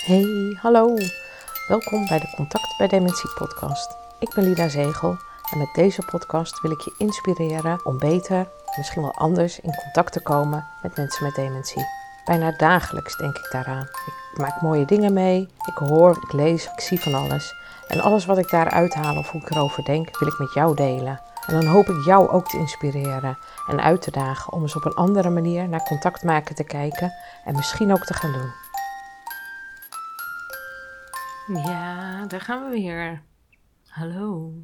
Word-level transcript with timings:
Hey, 0.00 0.56
hallo. 0.60 0.96
Welkom 1.68 2.06
bij 2.08 2.18
de 2.18 2.32
Contact 2.36 2.74
bij 2.78 2.88
Dementie 2.88 3.30
podcast. 3.30 3.96
Ik 4.18 4.34
ben 4.34 4.44
Lida 4.44 4.68
Zegel 4.68 5.16
en 5.52 5.58
met 5.58 5.74
deze 5.74 6.02
podcast 6.02 6.60
wil 6.60 6.70
ik 6.70 6.80
je 6.80 6.94
inspireren 6.98 7.84
om 7.84 7.98
beter, 7.98 8.48
misschien 8.76 9.02
wel 9.02 9.14
anders, 9.14 9.60
in 9.60 9.74
contact 9.82 10.12
te 10.12 10.20
komen 10.20 10.66
met 10.82 10.96
mensen 10.96 11.24
met 11.24 11.34
dementie. 11.34 11.86
Bijna 12.24 12.54
dagelijks 12.56 13.16
denk 13.16 13.36
ik 13.36 13.48
daaraan. 13.50 13.88
Ik 14.32 14.38
maak 14.38 14.60
mooie 14.60 14.84
dingen 14.84 15.12
mee, 15.12 15.48
ik 15.66 15.76
hoor, 15.76 16.18
ik 16.22 16.32
lees, 16.32 16.64
ik 16.64 16.80
zie 16.80 17.00
van 17.00 17.14
alles. 17.14 17.54
En 17.88 18.00
alles 18.00 18.26
wat 18.26 18.38
ik 18.38 18.50
daaruit 18.50 18.94
haal 18.94 19.16
of 19.16 19.30
hoe 19.30 19.40
ik 19.40 19.50
erover 19.50 19.84
denk, 19.84 20.18
wil 20.18 20.28
ik 20.28 20.38
met 20.38 20.52
jou 20.52 20.74
delen. 20.74 21.20
En 21.46 21.60
dan 21.60 21.66
hoop 21.66 21.88
ik 21.88 22.04
jou 22.04 22.28
ook 22.28 22.48
te 22.48 22.58
inspireren 22.58 23.38
en 23.68 23.82
uit 23.82 24.02
te 24.02 24.10
dagen 24.10 24.52
om 24.52 24.62
eens 24.62 24.76
op 24.76 24.84
een 24.84 24.94
andere 24.94 25.30
manier 25.30 25.68
naar 25.68 25.82
contact 25.82 26.22
maken 26.22 26.54
te 26.54 26.64
kijken 26.64 27.12
en 27.44 27.54
misschien 27.54 27.92
ook 27.92 28.04
te 28.04 28.14
gaan 28.14 28.32
doen. 28.32 28.69
Ja, 31.54 32.26
daar 32.26 32.40
gaan 32.40 32.64
we 32.64 32.70
weer. 32.70 33.22
Hallo. 33.86 34.54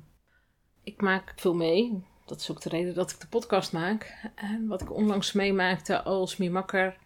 Ik 0.82 1.00
maak 1.00 1.32
veel 1.36 1.54
mee. 1.54 2.04
Dat 2.26 2.40
is 2.40 2.50
ook 2.50 2.60
de 2.60 2.68
reden 2.68 2.94
dat 2.94 3.10
ik 3.10 3.20
de 3.20 3.26
podcast 3.26 3.72
maak. 3.72 4.30
En 4.34 4.66
wat 4.66 4.82
ik 4.82 4.92
onlangs 4.92 5.32
meemaakte 5.32 6.02
als 6.02 6.36
Mimakker, 6.36 6.96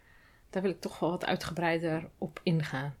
daar 0.49 0.61
wil 0.61 0.71
ik 0.71 0.81
toch 0.81 0.99
wel 0.99 1.09
wat 1.09 1.25
uitgebreider 1.25 2.09
op 2.17 2.39
ingaan. 2.43 2.95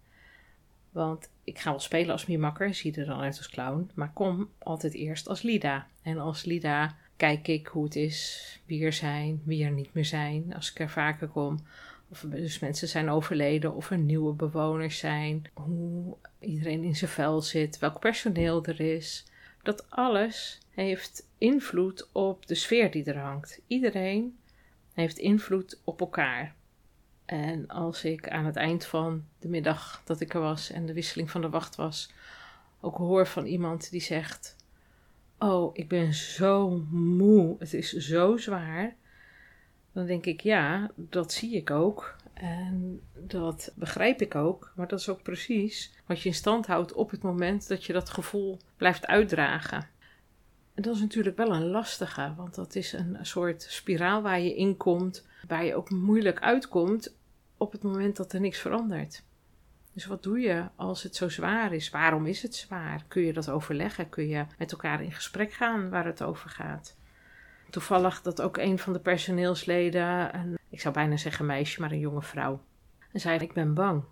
Want 0.91 1.29
ik 1.43 1.59
ga 1.59 1.69
wel 1.69 1.79
spelen 1.79 2.11
als 2.11 2.25
Mimakker, 2.25 2.73
zie 2.73 2.95
er 2.95 3.05
dan 3.05 3.19
uit 3.19 3.37
als 3.37 3.49
clown, 3.49 3.91
maar 3.93 4.13
kom 4.13 4.49
altijd 4.57 4.93
eerst 4.93 5.27
als 5.27 5.41
Lida. 5.41 5.87
En 6.01 6.19
als 6.19 6.43
Lida 6.45 6.95
kijk 7.17 7.47
ik 7.47 7.67
hoe 7.67 7.83
het 7.83 7.95
is, 7.95 8.59
wie 8.65 8.85
er 8.85 8.93
zijn, 8.93 9.41
wie 9.45 9.63
er 9.63 9.71
niet 9.71 9.93
meer 9.93 10.05
zijn, 10.05 10.53
als 10.55 10.71
ik 10.71 10.79
er 10.79 10.89
vaker 10.89 11.27
kom. 11.27 11.59
Of 12.11 12.25
dus 12.27 12.59
mensen 12.59 12.87
zijn 12.87 13.09
overleden, 13.09 13.73
of 13.73 13.91
er 13.91 13.97
nieuwe 13.97 14.33
bewoners 14.33 14.97
zijn, 14.97 15.43
hoe 15.53 16.17
iedereen 16.39 16.83
in 16.83 16.95
zijn 16.95 17.11
vel 17.11 17.41
zit, 17.41 17.79
welk 17.79 17.99
personeel 17.99 18.65
er 18.65 18.79
is. 18.79 19.25
Dat 19.63 19.89
alles 19.89 20.59
heeft 20.69 21.27
invloed 21.37 22.09
op 22.11 22.47
de 22.47 22.55
sfeer 22.55 22.91
die 22.91 23.03
er 23.03 23.17
hangt. 23.17 23.61
Iedereen 23.67 24.37
heeft 24.93 25.17
invloed 25.17 25.81
op 25.83 25.99
elkaar. 25.99 26.55
En 27.25 27.67
als 27.67 28.03
ik 28.03 28.29
aan 28.29 28.45
het 28.45 28.55
eind 28.55 28.85
van 28.85 29.25
de 29.39 29.47
middag 29.47 30.01
dat 30.05 30.19
ik 30.19 30.33
er 30.33 30.41
was 30.41 30.71
en 30.71 30.85
de 30.85 30.93
wisseling 30.93 31.31
van 31.31 31.41
de 31.41 31.49
wacht 31.49 31.75
was, 31.75 32.11
ook 32.79 32.97
hoor 32.97 33.27
van 33.27 33.45
iemand 33.45 33.91
die 33.91 34.01
zegt: 34.01 34.55
Oh, 35.37 35.69
ik 35.73 35.87
ben 35.87 36.13
zo 36.13 36.69
moe, 36.89 37.55
het 37.59 37.73
is 37.73 37.91
zo 37.93 38.37
zwaar. 38.37 38.95
Dan 39.93 40.05
denk 40.05 40.25
ik: 40.25 40.41
Ja, 40.41 40.91
dat 40.95 41.33
zie 41.33 41.55
ik 41.55 41.69
ook. 41.69 42.15
En 42.33 43.01
dat 43.13 43.71
begrijp 43.75 44.21
ik 44.21 44.35
ook. 44.35 44.71
Maar 44.75 44.87
dat 44.87 44.99
is 44.99 45.09
ook 45.09 45.23
precies 45.23 45.93
wat 46.05 46.21
je 46.21 46.29
in 46.29 46.35
stand 46.35 46.67
houdt 46.67 46.93
op 46.93 47.11
het 47.11 47.21
moment 47.21 47.67
dat 47.67 47.85
je 47.85 47.93
dat 47.93 48.09
gevoel 48.09 48.59
blijft 48.77 49.07
uitdragen. 49.07 49.87
En 50.73 50.83
dat 50.83 50.95
is 50.95 51.01
natuurlijk 51.01 51.37
wel 51.37 51.53
een 51.53 51.67
lastige, 51.67 52.33
want 52.37 52.55
dat 52.55 52.75
is 52.75 52.93
een 52.93 53.17
soort 53.21 53.61
spiraal 53.61 54.21
waar 54.21 54.39
je 54.39 54.55
in 54.55 54.77
komt, 54.77 55.27
waar 55.47 55.65
je 55.65 55.75
ook 55.75 55.89
moeilijk 55.89 56.39
uitkomt 56.39 57.15
op 57.57 57.71
het 57.71 57.83
moment 57.83 58.15
dat 58.15 58.33
er 58.33 58.39
niks 58.39 58.59
verandert. 58.59 59.23
Dus 59.93 60.05
wat 60.05 60.23
doe 60.23 60.39
je 60.39 60.63
als 60.75 61.03
het 61.03 61.15
zo 61.15 61.29
zwaar 61.29 61.73
is? 61.73 61.89
Waarom 61.89 62.25
is 62.25 62.41
het 62.41 62.55
zwaar? 62.55 63.03
Kun 63.07 63.21
je 63.21 63.33
dat 63.33 63.49
overleggen? 63.49 64.09
Kun 64.09 64.27
je 64.27 64.45
met 64.57 64.71
elkaar 64.71 65.03
in 65.03 65.11
gesprek 65.11 65.53
gaan 65.53 65.89
waar 65.89 66.05
het 66.05 66.23
over 66.23 66.49
gaat? 66.49 66.97
Toevallig 67.71 68.21
dat 68.21 68.41
ook 68.41 68.57
een 68.57 68.79
van 68.79 68.93
de 68.93 68.99
personeelsleden, 68.99 70.35
een, 70.35 70.57
ik 70.69 70.81
zou 70.81 70.93
bijna 70.93 71.17
zeggen 71.17 71.45
meisje, 71.45 71.81
maar 71.81 71.91
een 71.91 71.99
jonge 71.99 72.21
vrouw, 72.21 72.61
en 73.11 73.19
zei: 73.19 73.39
Ik 73.39 73.53
ben 73.53 73.73
bang. 73.73 74.03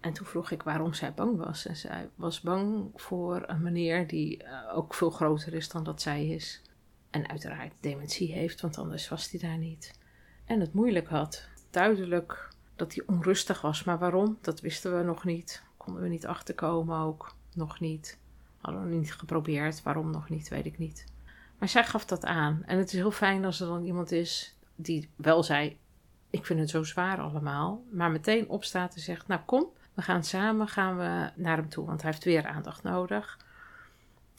En 0.00 0.12
toen 0.12 0.26
vroeg 0.26 0.50
ik 0.50 0.62
waarom 0.62 0.92
zij 0.92 1.14
bang 1.14 1.36
was. 1.36 1.66
En 1.66 1.76
zij 1.76 2.08
was 2.14 2.40
bang 2.40 2.90
voor 2.94 3.44
een 3.46 3.62
meneer 3.62 4.06
die 4.06 4.42
uh, 4.42 4.76
ook 4.76 4.94
veel 4.94 5.10
groter 5.10 5.54
is 5.54 5.68
dan 5.68 5.84
dat 5.84 6.02
zij 6.02 6.26
is. 6.26 6.62
En 7.10 7.28
uiteraard 7.28 7.72
dementie 7.80 8.32
heeft, 8.32 8.60
want 8.60 8.78
anders 8.78 9.08
was 9.08 9.30
hij 9.30 9.40
daar 9.40 9.58
niet. 9.58 9.98
En 10.44 10.60
het 10.60 10.72
moeilijk 10.72 11.08
had. 11.08 11.48
Duidelijk 11.70 12.48
dat 12.76 12.94
hij 12.94 13.04
onrustig 13.06 13.60
was. 13.60 13.84
Maar 13.84 13.98
waarom? 13.98 14.38
Dat 14.40 14.60
wisten 14.60 14.96
we 14.96 15.02
nog 15.02 15.24
niet. 15.24 15.62
Konden 15.76 16.02
we 16.02 16.08
niet 16.08 16.26
achterkomen 16.26 16.98
ook. 16.98 17.34
Nog 17.54 17.80
niet. 17.80 18.18
Hadden 18.60 18.88
we 18.88 18.94
niet 18.94 19.14
geprobeerd. 19.14 19.82
Waarom 19.82 20.10
nog 20.10 20.28
niet, 20.28 20.48
weet 20.48 20.66
ik 20.66 20.78
niet. 20.78 21.11
Maar 21.62 21.70
zij 21.70 21.84
gaf 21.84 22.04
dat 22.04 22.24
aan. 22.24 22.62
En 22.66 22.78
het 22.78 22.86
is 22.86 22.92
heel 22.92 23.10
fijn 23.10 23.44
als 23.44 23.60
er 23.60 23.66
dan 23.66 23.84
iemand 23.84 24.12
is 24.12 24.56
die 24.74 25.10
wel 25.16 25.42
zei: 25.42 25.78
Ik 26.30 26.46
vind 26.46 26.60
het 26.60 26.70
zo 26.70 26.82
zwaar 26.82 27.20
allemaal. 27.20 27.84
Maar 27.90 28.10
meteen 28.10 28.48
opstaat 28.48 28.94
en 28.94 29.00
zegt: 29.00 29.26
Nou 29.26 29.40
kom, 29.46 29.66
we 29.94 30.02
gaan 30.02 30.24
samen 30.24 30.68
gaan 30.68 30.96
we 30.96 31.30
naar 31.34 31.56
hem 31.56 31.68
toe. 31.68 31.86
Want 31.86 32.02
hij 32.02 32.10
heeft 32.10 32.24
weer 32.24 32.46
aandacht 32.46 32.82
nodig. 32.82 33.38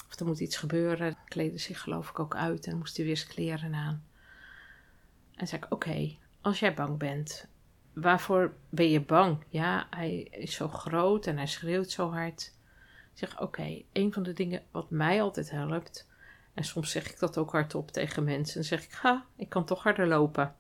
Of 0.10 0.20
er 0.20 0.26
moet 0.26 0.40
iets 0.40 0.58
gebeuren. 0.58 1.18
Kleedde 1.26 1.58
zich 1.58 1.82
geloof 1.82 2.10
ik 2.10 2.20
ook 2.20 2.36
uit 2.36 2.68
en 2.68 2.78
moest 2.78 2.98
hij 2.98 3.06
weer 3.06 3.18
zijn 3.18 3.30
kleren 3.30 3.74
aan. 3.74 4.04
En 5.36 5.48
zei 5.48 5.62
ik: 5.62 5.74
Oké, 5.74 6.16
als 6.42 6.60
jij 6.60 6.74
bang 6.74 6.98
bent, 6.98 7.48
waarvoor 7.94 8.54
ben 8.70 8.90
je 8.90 9.02
bang? 9.02 9.44
Ja, 9.50 9.88
hij 9.90 10.16
is 10.22 10.54
zo 10.54 10.68
groot 10.68 11.28
en 11.28 11.38
hij 11.38 11.48
schreeuwt 11.48 11.92
zo 11.92 12.12
hard. 12.12 12.54
Ik 13.14 13.20
zeg: 13.20 13.42
Oké, 13.42 13.82
een 13.94 14.14
van 14.14 14.24
de 14.24 14.34
dingen 14.34 14.64
wat 14.72 14.90
mij 14.90 15.22
altijd 15.22 15.52
helpt 15.52 16.12
en 16.54 16.64
soms 16.64 16.92
zeg 16.92 17.12
ik 17.12 17.20
dat 17.20 17.38
ook 17.38 17.52
hardop 17.52 17.92
tegen 17.92 18.24
mensen. 18.24 18.60
En 18.60 18.66
zeg 18.66 18.84
ik, 18.84 18.92
ga, 18.92 19.26
ik 19.36 19.50
kan 19.50 19.66
toch 19.66 19.84
harder 19.84 20.08
lopen. 20.08 20.56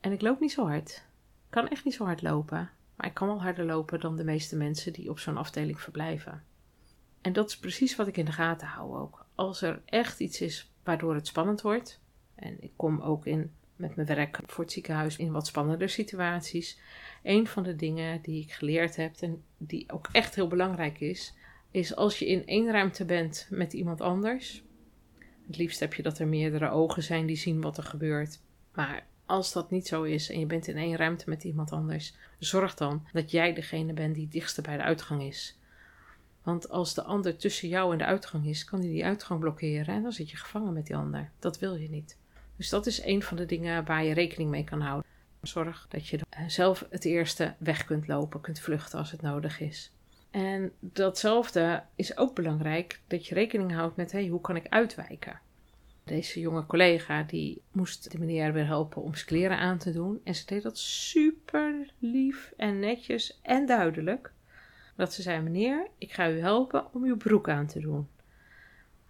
En 0.00 0.12
ik 0.12 0.22
loop 0.22 0.40
niet 0.40 0.52
zo 0.52 0.66
hard. 0.66 0.90
Ik 0.90 1.50
kan 1.50 1.68
echt 1.68 1.84
niet 1.84 1.94
zo 1.94 2.04
hard 2.04 2.22
lopen. 2.22 2.70
Maar 2.96 3.06
ik 3.06 3.14
kan 3.14 3.26
wel 3.26 3.42
harder 3.42 3.64
lopen 3.64 4.00
dan 4.00 4.16
de 4.16 4.24
meeste 4.24 4.56
mensen 4.56 4.92
die 4.92 5.10
op 5.10 5.18
zo'n 5.18 5.36
afdeling 5.36 5.80
verblijven. 5.80 6.44
En 7.20 7.32
dat 7.32 7.48
is 7.48 7.58
precies 7.58 7.96
wat 7.96 8.06
ik 8.06 8.16
in 8.16 8.24
de 8.24 8.32
gaten 8.32 8.66
hou 8.66 8.98
ook. 8.98 9.26
Als 9.34 9.62
er 9.62 9.82
echt 9.84 10.20
iets 10.20 10.40
is 10.40 10.72
waardoor 10.82 11.14
het 11.14 11.26
spannend 11.26 11.60
wordt. 11.60 12.00
En 12.34 12.56
ik 12.60 12.72
kom 12.76 13.00
ook 13.00 13.26
in 13.26 13.52
met 13.76 13.94
mijn 13.94 14.06
werk 14.06 14.40
voor 14.46 14.64
het 14.64 14.72
ziekenhuis 14.72 15.16
in 15.16 15.32
wat 15.32 15.46
spannender 15.46 15.88
situaties. 15.88 16.80
Een 17.22 17.46
van 17.46 17.62
de 17.62 17.76
dingen 17.76 18.22
die 18.22 18.42
ik 18.42 18.52
geleerd 18.52 18.96
heb 18.96 19.16
en 19.20 19.42
die 19.58 19.92
ook 19.92 20.08
echt 20.12 20.34
heel 20.34 20.48
belangrijk 20.48 21.00
is, 21.00 21.34
is 21.70 21.96
als 21.96 22.18
je 22.18 22.26
in 22.26 22.46
één 22.46 22.70
ruimte 22.70 23.04
bent 23.04 23.46
met 23.50 23.72
iemand 23.72 24.00
anders, 24.00 24.62
het 25.46 25.56
liefst 25.56 25.80
heb 25.80 25.94
je 25.94 26.02
dat 26.02 26.18
er 26.18 26.26
meerdere 26.26 26.70
ogen 26.70 27.02
zijn 27.02 27.26
die 27.26 27.36
zien 27.36 27.60
wat 27.60 27.76
er 27.76 27.84
gebeurt. 27.84 28.40
Maar 28.74 29.06
als 29.26 29.52
dat 29.52 29.70
niet 29.70 29.86
zo 29.86 30.02
is 30.02 30.30
en 30.30 30.38
je 30.38 30.46
bent 30.46 30.66
in 30.66 30.76
één 30.76 30.96
ruimte 30.96 31.28
met 31.28 31.44
iemand 31.44 31.72
anders, 31.72 32.14
zorg 32.38 32.74
dan 32.74 33.06
dat 33.12 33.30
jij 33.30 33.54
degene 33.54 33.92
bent 33.92 34.14
die 34.14 34.24
het 34.24 34.32
dichtste 34.32 34.62
bij 34.62 34.76
de 34.76 34.82
uitgang 34.82 35.22
is. 35.22 35.58
Want 36.42 36.68
als 36.68 36.94
de 36.94 37.02
ander 37.02 37.36
tussen 37.36 37.68
jou 37.68 37.92
en 37.92 37.98
de 37.98 38.04
uitgang 38.04 38.46
is, 38.46 38.64
kan 38.64 38.80
hij 38.80 38.88
die 38.88 39.04
uitgang 39.04 39.40
blokkeren 39.40 39.94
en 39.94 40.02
dan 40.02 40.12
zit 40.12 40.30
je 40.30 40.36
gevangen 40.36 40.72
met 40.72 40.86
die 40.86 40.96
ander. 40.96 41.30
Dat 41.38 41.58
wil 41.58 41.74
je 41.74 41.90
niet. 41.90 42.16
Dus 42.56 42.68
dat 42.68 42.86
is 42.86 43.04
een 43.04 43.22
van 43.22 43.36
de 43.36 43.46
dingen 43.46 43.84
waar 43.84 44.04
je 44.04 44.14
rekening 44.14 44.50
mee 44.50 44.64
kan 44.64 44.80
houden. 44.80 45.10
Zorg 45.42 45.86
dat 45.88 46.06
je 46.06 46.20
zelf 46.46 46.86
het 46.90 47.04
eerste 47.04 47.54
weg 47.58 47.84
kunt 47.84 48.08
lopen, 48.08 48.40
kunt 48.40 48.60
vluchten 48.60 48.98
als 48.98 49.10
het 49.10 49.22
nodig 49.22 49.60
is. 49.60 49.92
En 50.32 50.72
datzelfde 50.80 51.82
is 51.94 52.16
ook 52.16 52.34
belangrijk 52.34 53.00
dat 53.06 53.26
je 53.26 53.34
rekening 53.34 53.72
houdt 53.72 53.96
met 53.96 54.12
hey, 54.12 54.26
hoe 54.26 54.40
kan 54.40 54.56
ik 54.56 54.68
uitwijken. 54.68 55.40
Deze 56.04 56.40
jonge 56.40 56.66
collega 56.66 57.22
die 57.22 57.62
moest 57.72 58.10
de 58.10 58.18
meneer 58.18 58.52
weer 58.52 58.66
helpen 58.66 59.02
om 59.02 59.14
zijn 59.14 59.26
kleren 59.26 59.58
aan 59.58 59.78
te 59.78 59.92
doen. 59.92 60.20
En 60.24 60.34
ze 60.34 60.46
deed 60.46 60.62
dat 60.62 60.78
super 60.78 61.92
lief 61.98 62.52
en 62.56 62.78
netjes 62.78 63.40
en 63.42 63.66
duidelijk. 63.66 64.32
Dat 64.96 65.12
ze 65.12 65.22
zei: 65.22 65.42
Meneer, 65.42 65.86
ik 65.98 66.12
ga 66.12 66.30
u 66.30 66.40
helpen 66.40 66.94
om 66.94 67.04
uw 67.04 67.16
broek 67.16 67.48
aan 67.48 67.66
te 67.66 67.80
doen 67.80 68.08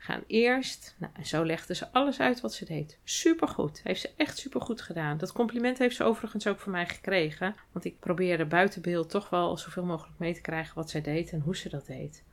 gaan 0.03 0.23
eerst. 0.27 0.97
Nou, 0.99 1.13
en 1.17 1.27
zo 1.27 1.45
legde 1.45 1.75
ze 1.75 1.93
alles 1.93 2.21
uit 2.21 2.41
wat 2.41 2.55
ze 2.55 2.65
deed. 2.65 2.99
Supergoed. 3.05 3.81
Heeft 3.83 4.01
ze 4.01 4.11
echt 4.17 4.39
supergoed 4.39 4.81
gedaan. 4.81 5.19
Dat 5.19 5.33
compliment 5.33 5.79
heeft 5.79 5.97
ze 5.97 6.05
overigens 6.05 6.47
ook 6.47 6.61
van 6.61 6.73
mij 6.73 6.87
gekregen. 6.87 7.55
Want 7.73 7.85
ik 7.85 7.99
probeerde 7.99 8.47
buiten 8.47 8.83
beeld 8.83 9.11
toch 9.11 9.31
wel 9.31 9.59
zoveel 9.59 9.85
mogelijk 9.85 10.19
mee 10.19 10.35
te 10.35 10.41
krijgen 10.41 10.75
wat 10.75 10.91
zij 10.91 11.01
deed 11.01 11.33
en 11.33 11.41
hoe 11.41 11.57
ze 11.57 11.69
dat 11.69 11.87
deed. 11.87 12.25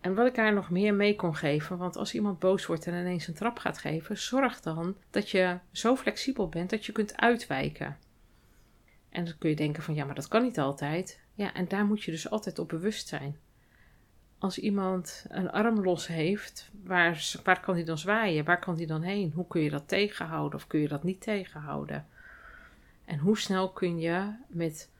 En 0.00 0.14
wat 0.14 0.26
ik 0.26 0.36
haar 0.36 0.54
nog 0.54 0.70
meer 0.70 0.94
mee 0.94 1.16
kon 1.16 1.36
geven, 1.36 1.78
want 1.78 1.96
als 1.96 2.14
iemand 2.14 2.38
boos 2.38 2.66
wordt 2.66 2.86
en 2.86 2.94
ineens 2.94 3.26
een 3.26 3.34
trap 3.34 3.58
gaat 3.58 3.78
geven, 3.78 4.18
zorg 4.18 4.60
dan 4.60 4.96
dat 5.10 5.30
je 5.30 5.58
zo 5.72 5.96
flexibel 5.96 6.48
bent 6.48 6.70
dat 6.70 6.86
je 6.86 6.92
kunt 6.92 7.16
uitwijken. 7.16 7.98
En 9.10 9.24
dan 9.24 9.38
kun 9.38 9.50
je 9.50 9.56
denken 9.56 9.82
van 9.82 9.94
ja, 9.94 10.04
maar 10.04 10.14
dat 10.14 10.28
kan 10.28 10.42
niet 10.42 10.58
altijd. 10.58 11.20
Ja, 11.34 11.54
en 11.54 11.68
daar 11.68 11.84
moet 11.84 12.02
je 12.02 12.10
dus 12.10 12.30
altijd 12.30 12.58
op 12.58 12.68
bewust 12.68 13.08
zijn 13.08 13.36
als 14.38 14.58
iemand 14.58 15.24
een 15.28 15.50
arm 15.50 15.80
los 15.80 16.06
heeft, 16.06 16.70
waar, 16.84 17.32
waar 17.44 17.60
kan 17.60 17.74
hij 17.74 17.84
dan 17.84 17.98
zwaaien? 17.98 18.44
Waar 18.44 18.58
kan 18.58 18.76
hij 18.76 18.86
dan 18.86 19.02
heen? 19.02 19.32
Hoe 19.34 19.46
kun 19.46 19.60
je 19.60 19.70
dat 19.70 19.88
tegenhouden 19.88 20.58
of 20.58 20.66
kun 20.66 20.80
je 20.80 20.88
dat 20.88 21.02
niet 21.02 21.20
tegenhouden? 21.20 22.06
En 23.04 23.18
hoe 23.18 23.38
snel 23.38 23.70
kun 23.70 23.98
je 23.98 24.32
met 24.46 24.90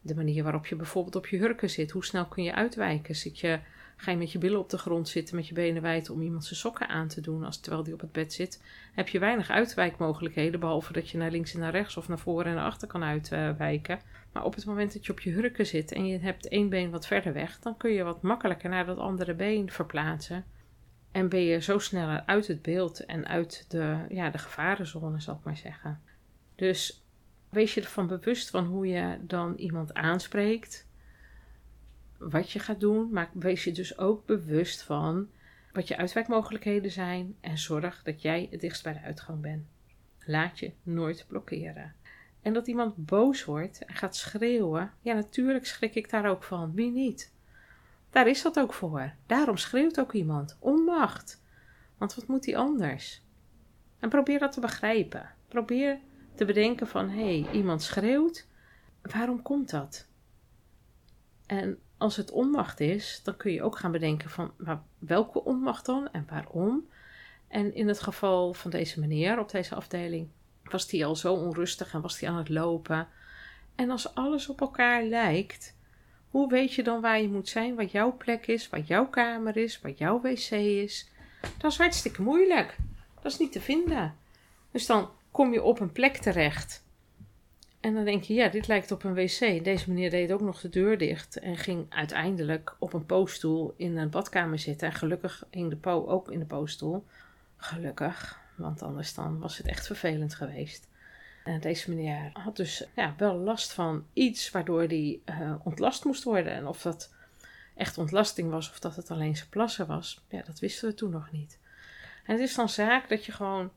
de 0.00 0.14
manier 0.14 0.42
waarop 0.42 0.66
je 0.66 0.76
bijvoorbeeld 0.76 1.16
op 1.16 1.26
je 1.26 1.36
hurken 1.36 1.70
zit, 1.70 1.90
hoe 1.90 2.04
snel 2.04 2.26
kun 2.26 2.42
je 2.42 2.54
uitwijken? 2.54 3.16
Zit 3.16 3.38
je, 3.38 3.58
Ga 4.02 4.10
je 4.10 4.16
met 4.16 4.32
je 4.32 4.38
billen 4.38 4.58
op 4.58 4.70
de 4.70 4.78
grond 4.78 5.08
zitten, 5.08 5.36
met 5.36 5.48
je 5.48 5.54
benen 5.54 5.82
wijd 5.82 6.10
om 6.10 6.22
iemand 6.22 6.44
zijn 6.44 6.60
sokken 6.60 6.88
aan 6.88 7.08
te 7.08 7.20
doen 7.20 7.44
als, 7.44 7.60
terwijl 7.60 7.82
die 7.82 7.94
op 7.94 8.00
het 8.00 8.12
bed 8.12 8.32
zit, 8.32 8.62
heb 8.92 9.08
je 9.08 9.18
weinig 9.18 9.50
uitwijkmogelijkheden, 9.50 10.60
behalve 10.60 10.92
dat 10.92 11.10
je 11.10 11.18
naar 11.18 11.30
links 11.30 11.54
en 11.54 11.60
naar 11.60 11.70
rechts 11.70 11.96
of 11.96 12.08
naar 12.08 12.18
voren 12.18 12.46
en 12.46 12.54
naar 12.54 12.64
achter 12.64 12.88
kan 12.88 13.02
uitwijken. 13.02 14.00
Maar 14.32 14.44
op 14.44 14.54
het 14.54 14.64
moment 14.64 14.92
dat 14.92 15.06
je 15.06 15.12
op 15.12 15.20
je 15.20 15.30
hurken 15.30 15.66
zit 15.66 15.92
en 15.92 16.06
je 16.06 16.18
hebt 16.18 16.48
één 16.48 16.68
been 16.68 16.90
wat 16.90 17.06
verder 17.06 17.32
weg, 17.32 17.58
dan 17.58 17.76
kun 17.76 17.90
je 17.90 18.02
wat 18.02 18.22
makkelijker 18.22 18.70
naar 18.70 18.86
dat 18.86 18.98
andere 18.98 19.34
been 19.34 19.70
verplaatsen. 19.70 20.44
En 21.12 21.28
ben 21.28 21.42
je 21.42 21.60
zo 21.60 21.78
sneller 21.78 22.22
uit 22.26 22.46
het 22.46 22.62
beeld 22.62 23.04
en 23.04 23.26
uit 23.26 23.64
de, 23.68 23.96
ja, 24.08 24.30
de 24.30 24.38
gevarenzone, 24.38 25.20
zal 25.20 25.34
ik 25.34 25.44
maar 25.44 25.56
zeggen. 25.56 26.00
Dus 26.54 27.04
wees 27.48 27.74
je 27.74 27.80
ervan 27.80 28.06
bewust 28.06 28.50
van 28.50 28.64
hoe 28.64 28.86
je 28.86 29.16
dan 29.20 29.54
iemand 29.56 29.94
aanspreekt 29.94 30.86
wat 32.30 32.50
je 32.50 32.58
gaat 32.58 32.80
doen, 32.80 33.08
maar 33.12 33.30
wees 33.32 33.64
je 33.64 33.72
dus 33.72 33.98
ook 33.98 34.26
bewust 34.26 34.82
van 34.82 35.28
wat 35.72 35.88
je 35.88 35.96
uitwijkmogelijkheden 35.96 36.90
zijn 36.90 37.36
en 37.40 37.58
zorg 37.58 38.02
dat 38.02 38.22
jij 38.22 38.48
het 38.50 38.60
dichtst 38.60 38.82
bij 38.82 38.92
de 38.92 39.00
uitgang 39.00 39.40
bent. 39.40 39.66
Laat 40.24 40.58
je 40.58 40.72
nooit 40.82 41.24
blokkeren. 41.28 41.94
En 42.42 42.52
dat 42.52 42.66
iemand 42.66 42.96
boos 42.96 43.44
wordt 43.44 43.84
en 43.84 43.94
gaat 43.94 44.16
schreeuwen, 44.16 44.92
ja, 45.00 45.14
natuurlijk 45.14 45.66
schrik 45.66 45.94
ik 45.94 46.10
daar 46.10 46.30
ook 46.30 46.42
van. 46.42 46.74
Wie 46.74 46.90
niet? 46.90 47.32
Daar 48.10 48.28
is 48.28 48.42
dat 48.42 48.58
ook 48.58 48.72
voor. 48.72 49.12
Daarom 49.26 49.56
schreeuwt 49.56 50.00
ook 50.00 50.12
iemand. 50.12 50.56
Onmacht. 50.58 51.42
Want 51.98 52.14
wat 52.14 52.26
moet 52.26 52.44
hij 52.46 52.56
anders? 52.56 53.22
En 53.98 54.08
probeer 54.08 54.38
dat 54.38 54.52
te 54.52 54.60
begrijpen. 54.60 55.30
Probeer 55.48 55.98
te 56.34 56.44
bedenken 56.44 56.86
van, 56.86 57.08
hé, 57.10 57.40
hey, 57.40 57.52
iemand 57.52 57.82
schreeuwt. 57.82 58.46
Waarom 59.02 59.42
komt 59.42 59.70
dat? 59.70 60.06
En 61.46 61.78
als 62.02 62.16
het 62.16 62.30
onmacht 62.30 62.80
is, 62.80 63.20
dan 63.24 63.36
kun 63.36 63.52
je 63.52 63.62
ook 63.62 63.78
gaan 63.78 63.92
bedenken 63.92 64.30
van 64.30 64.52
maar 64.56 64.82
welke 64.98 65.44
onmacht 65.44 65.86
dan 65.86 66.08
en 66.12 66.26
waarom. 66.30 66.88
En 67.48 67.74
in 67.74 67.88
het 67.88 68.00
geval 68.00 68.54
van 68.54 68.70
deze 68.70 69.00
meneer 69.00 69.38
op 69.38 69.50
deze 69.50 69.74
afdeling 69.74 70.28
was 70.64 70.90
hij 70.90 71.04
al 71.04 71.16
zo 71.16 71.34
onrustig 71.34 71.94
en 71.94 72.00
was 72.00 72.20
hij 72.20 72.28
aan 72.28 72.36
het 72.36 72.48
lopen. 72.48 73.08
En 73.74 73.90
als 73.90 74.14
alles 74.14 74.48
op 74.48 74.60
elkaar 74.60 75.04
lijkt, 75.04 75.76
hoe 76.30 76.50
weet 76.50 76.74
je 76.74 76.82
dan 76.82 77.00
waar 77.00 77.20
je 77.20 77.28
moet 77.28 77.48
zijn, 77.48 77.74
wat 77.74 77.90
jouw 77.90 78.16
plek 78.16 78.46
is, 78.46 78.68
wat 78.68 78.86
jouw 78.86 79.06
kamer 79.06 79.56
is, 79.56 79.80
wat 79.80 79.98
jouw 79.98 80.20
wc 80.20 80.50
is? 80.50 81.08
Dat 81.58 81.70
is 81.70 81.78
hartstikke 81.78 82.22
moeilijk. 82.22 82.76
Dat 83.22 83.32
is 83.32 83.38
niet 83.38 83.52
te 83.52 83.60
vinden. 83.60 84.16
Dus 84.70 84.86
dan 84.86 85.10
kom 85.30 85.52
je 85.52 85.62
op 85.62 85.80
een 85.80 85.92
plek 85.92 86.16
terecht 86.16 86.84
en 87.82 87.94
dan 87.94 88.04
denk 88.04 88.22
je, 88.22 88.34
ja, 88.34 88.48
dit 88.48 88.66
lijkt 88.66 88.90
op 88.90 89.04
een 89.04 89.14
wc. 89.14 89.64
Deze 89.64 89.90
meneer 89.90 90.10
deed 90.10 90.32
ook 90.32 90.40
nog 90.40 90.60
de 90.60 90.68
deur 90.68 90.98
dicht 90.98 91.38
en 91.38 91.56
ging 91.56 91.86
uiteindelijk 91.88 92.76
op 92.78 92.92
een 92.92 93.06
poosstoel 93.06 93.74
in 93.76 93.96
een 93.96 94.10
badkamer 94.10 94.58
zitten. 94.58 94.88
En 94.88 94.94
gelukkig 94.94 95.44
hing 95.50 95.70
de 95.70 95.76
po 95.76 96.06
ook 96.06 96.30
in 96.30 96.38
de 96.38 96.44
poosstoel. 96.44 97.06
Gelukkig, 97.56 98.40
want 98.54 98.82
anders 98.82 99.14
dan 99.14 99.38
was 99.38 99.58
het 99.58 99.66
echt 99.66 99.86
vervelend 99.86 100.34
geweest. 100.34 100.88
En 101.44 101.60
deze 101.60 101.90
meneer 101.90 102.30
had 102.32 102.56
dus 102.56 102.86
ja, 102.94 103.14
wel 103.16 103.36
last 103.36 103.72
van 103.72 104.06
iets 104.12 104.50
waardoor 104.50 104.82
hij 104.82 105.20
uh, 105.24 105.54
ontlast 105.64 106.04
moest 106.04 106.24
worden. 106.24 106.52
En 106.52 106.66
of 106.66 106.82
dat 106.82 107.14
echt 107.74 107.98
ontlasting 107.98 108.50
was 108.50 108.70
of 108.70 108.78
dat 108.78 108.96
het 108.96 109.10
alleen 109.10 109.36
zijn 109.36 109.48
plassen 109.48 109.86
was, 109.86 110.24
ja, 110.28 110.42
dat 110.42 110.58
wisten 110.58 110.88
we 110.88 110.94
toen 110.94 111.10
nog 111.10 111.32
niet. 111.32 111.58
En 112.24 112.32
het 112.32 112.40
is 112.40 112.54
dan 112.54 112.68
zaak 112.68 113.08
dat 113.08 113.24
je 113.24 113.32
gewoon 113.32 113.70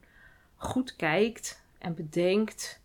goed 0.56 0.96
kijkt 0.96 1.62
en 1.78 1.96
bedenkt 1.96 2.84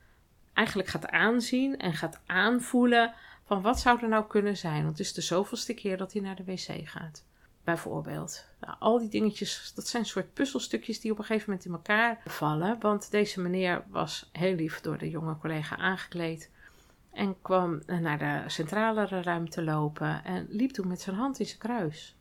eigenlijk 0.53 0.89
gaat 0.89 1.09
aanzien 1.09 1.79
en 1.79 1.95
gaat 1.95 2.21
aanvoelen 2.27 3.15
van 3.45 3.63
wat 3.63 3.81
zou 3.81 4.03
er 4.03 4.09
nou 4.09 4.27
kunnen 4.27 4.57
zijn. 4.57 4.83
Want 4.83 4.99
het 4.99 5.07
is 5.07 5.13
de 5.13 5.21
zoveelste 5.21 5.75
keer 5.75 5.97
dat 5.97 6.13
hij 6.13 6.23
naar 6.23 6.37
de 6.37 6.45
wc 6.45 6.89
gaat. 6.89 7.25
Bijvoorbeeld. 7.65 8.47
Nou, 8.61 8.77
al 8.79 8.99
die 8.99 9.09
dingetjes, 9.09 9.73
dat 9.75 9.89
zijn 9.89 10.05
soort 10.05 10.33
puzzelstukjes 10.33 11.01
die 11.01 11.13
op 11.13 11.19
een 11.19 11.25
gegeven 11.25 11.49
moment 11.49 11.67
in 11.67 11.73
elkaar 11.73 12.21
vallen. 12.27 12.81
Want 12.81 13.11
deze 13.11 13.41
meneer 13.41 13.85
was 13.89 14.29
heel 14.33 14.55
lief 14.55 14.81
door 14.81 14.99
de 14.99 15.11
jonge 15.11 15.39
collega 15.39 15.77
aangekleed. 15.77 16.51
En 17.13 17.43
kwam 17.43 17.83
naar 17.87 18.19
de 18.19 18.43
centrale 18.47 19.07
ruimte 19.07 19.63
lopen 19.63 20.25
en 20.25 20.47
liep 20.51 20.71
toen 20.71 20.89
met 20.89 21.01
zijn 21.01 21.17
hand 21.17 21.39
in 21.39 21.47
zijn 21.47 21.59
kruis. 21.59 22.17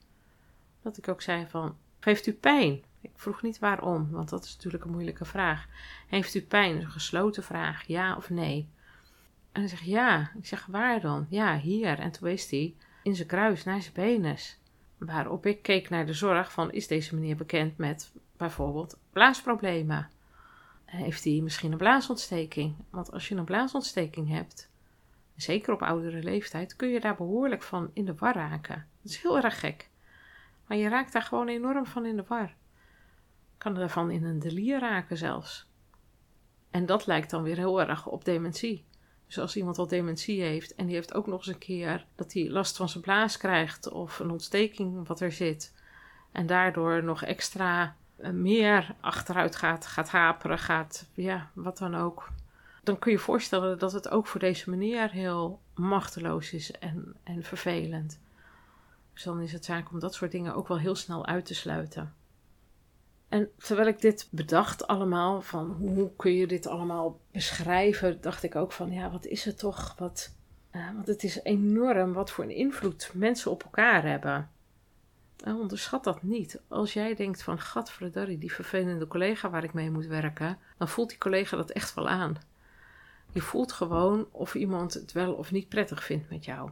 Dat 0.81 0.97
ik 0.97 1.07
ook 1.07 1.21
zei 1.21 1.47
van, 1.47 1.77
heeft 1.99 2.27
u 2.27 2.33
pijn? 2.33 2.83
Ik 3.01 3.11
vroeg 3.15 3.41
niet 3.41 3.59
waarom, 3.59 4.09
want 4.11 4.29
dat 4.29 4.43
is 4.43 4.55
natuurlijk 4.55 4.83
een 4.83 4.91
moeilijke 4.91 5.25
vraag. 5.25 5.67
Heeft 6.07 6.35
u 6.35 6.41
pijn? 6.41 6.75
Een 6.75 6.89
gesloten 6.89 7.43
vraag, 7.43 7.83
ja 7.83 8.15
of 8.15 8.29
nee. 8.29 8.69
En 9.51 9.61
hij 9.61 9.69
zegt 9.69 9.85
ja. 9.85 10.31
Ik 10.37 10.45
zeg 10.45 10.65
waar 10.65 11.01
dan? 11.01 11.25
Ja, 11.29 11.57
hier. 11.57 11.99
En 11.99 12.11
toen 12.11 12.23
wees 12.27 12.49
hij 12.49 12.75
in 13.03 13.15
zijn 13.15 13.27
kruis 13.27 13.63
naar 13.63 13.81
zijn 13.81 13.93
penis. 13.93 14.59
Waarop 14.97 15.45
ik 15.45 15.61
keek 15.61 15.89
naar 15.89 16.05
de 16.05 16.13
zorg 16.13 16.51
van 16.51 16.71
is 16.71 16.87
deze 16.87 17.15
meneer 17.15 17.35
bekend 17.35 17.77
met 17.77 18.11
bijvoorbeeld 18.37 18.97
blaasproblemen? 19.11 20.09
Heeft 20.85 21.23
hij 21.23 21.39
misschien 21.43 21.71
een 21.71 21.77
blaasontsteking? 21.77 22.75
Want 22.89 23.11
als 23.11 23.27
je 23.27 23.35
een 23.35 23.45
blaasontsteking 23.45 24.29
hebt, 24.29 24.69
zeker 25.35 25.73
op 25.73 25.81
oudere 25.81 26.23
leeftijd, 26.23 26.75
kun 26.75 26.89
je 26.89 26.99
daar 26.99 27.15
behoorlijk 27.15 27.63
van 27.63 27.89
in 27.93 28.05
de 28.05 28.15
war 28.15 28.33
raken. 28.33 28.87
Dat 29.01 29.11
is 29.11 29.21
heel 29.21 29.41
erg 29.41 29.59
gek. 29.59 29.89
Maar 30.67 30.77
je 30.77 30.89
raakt 30.89 31.13
daar 31.13 31.21
gewoon 31.21 31.47
enorm 31.47 31.85
van 31.85 32.05
in 32.05 32.15
de 32.15 32.23
war 32.27 32.55
kan 33.59 33.77
ervan 33.77 34.11
in 34.11 34.23
een 34.23 34.39
delier 34.39 34.79
raken 34.79 35.17
zelfs. 35.17 35.67
En 36.71 36.85
dat 36.85 37.05
lijkt 37.05 37.29
dan 37.29 37.43
weer 37.43 37.57
heel 37.57 37.81
erg 37.81 38.07
op 38.07 38.25
dementie. 38.25 38.85
Dus 39.25 39.39
als 39.39 39.55
iemand 39.55 39.77
al 39.77 39.87
dementie 39.87 40.41
heeft 40.41 40.75
en 40.75 40.85
die 40.85 40.95
heeft 40.95 41.13
ook 41.13 41.27
nog 41.27 41.37
eens 41.37 41.47
een 41.47 41.57
keer 41.57 42.05
dat 42.15 42.33
hij 42.33 42.49
last 42.49 42.77
van 42.77 42.89
zijn 42.89 43.03
blaas 43.03 43.37
krijgt 43.37 43.91
of 43.91 44.19
een 44.19 44.31
ontsteking 44.31 45.07
wat 45.07 45.19
er 45.19 45.31
zit, 45.31 45.73
en 46.31 46.45
daardoor 46.45 47.03
nog 47.03 47.23
extra 47.23 47.95
eh, 48.15 48.31
meer 48.31 48.95
achteruit 48.99 49.55
gaat, 49.55 49.85
gaat 49.85 50.09
haperen, 50.09 50.59
gaat, 50.59 51.09
ja, 51.13 51.51
wat 51.53 51.77
dan 51.77 51.95
ook. 51.95 52.29
Dan 52.83 52.99
kun 52.99 53.11
je 53.11 53.19
voorstellen 53.19 53.79
dat 53.79 53.91
het 53.91 54.09
ook 54.09 54.27
voor 54.27 54.39
deze 54.39 54.69
meneer 54.69 55.11
heel 55.11 55.61
machteloos 55.75 56.53
is 56.53 56.71
en, 56.71 57.15
en 57.23 57.43
vervelend. 57.43 58.19
Dus 59.13 59.23
dan 59.23 59.41
is 59.41 59.51
het 59.51 59.65
zaak 59.65 59.91
om 59.91 59.99
dat 59.99 60.13
soort 60.13 60.31
dingen 60.31 60.55
ook 60.55 60.67
wel 60.67 60.79
heel 60.79 60.95
snel 60.95 61.25
uit 61.25 61.45
te 61.45 61.55
sluiten. 61.55 62.13
En 63.29 63.49
terwijl 63.57 63.87
ik 63.87 64.01
dit 64.01 64.27
bedacht 64.31 64.87
allemaal, 64.87 65.41
van 65.41 65.71
hoe 65.71 66.11
kun 66.15 66.33
je 66.33 66.47
dit 66.47 66.67
allemaal 66.67 67.19
beschrijven, 67.31 68.21
dacht 68.21 68.43
ik 68.43 68.55
ook 68.55 68.71
van, 68.71 68.91
ja, 68.91 69.11
wat 69.11 69.25
is 69.25 69.45
het 69.45 69.57
toch? 69.57 69.95
Wat, 69.97 70.35
uh, 70.71 70.93
want 70.93 71.07
het 71.07 71.23
is 71.23 71.43
enorm 71.43 72.13
wat 72.13 72.31
voor 72.31 72.43
een 72.43 72.55
invloed 72.55 73.11
mensen 73.13 73.51
op 73.51 73.63
elkaar 73.63 74.03
hebben. 74.03 74.49
En 75.43 75.55
onderschat 75.55 76.03
dat 76.03 76.23
niet. 76.23 76.61
Als 76.67 76.93
jij 76.93 77.15
denkt 77.15 77.43
van, 77.43 77.59
gadverdarrie, 77.59 78.37
die 78.37 78.53
vervelende 78.53 79.07
collega 79.07 79.49
waar 79.49 79.63
ik 79.63 79.73
mee 79.73 79.91
moet 79.91 80.05
werken, 80.05 80.57
dan 80.77 80.89
voelt 80.89 81.09
die 81.09 81.17
collega 81.17 81.57
dat 81.57 81.69
echt 81.69 81.93
wel 81.93 82.09
aan. 82.09 82.37
Je 83.31 83.41
voelt 83.41 83.71
gewoon 83.71 84.27
of 84.31 84.55
iemand 84.55 84.93
het 84.93 85.11
wel 85.11 85.33
of 85.33 85.51
niet 85.51 85.69
prettig 85.69 86.03
vindt 86.03 86.29
met 86.29 86.45
jou. 86.45 86.69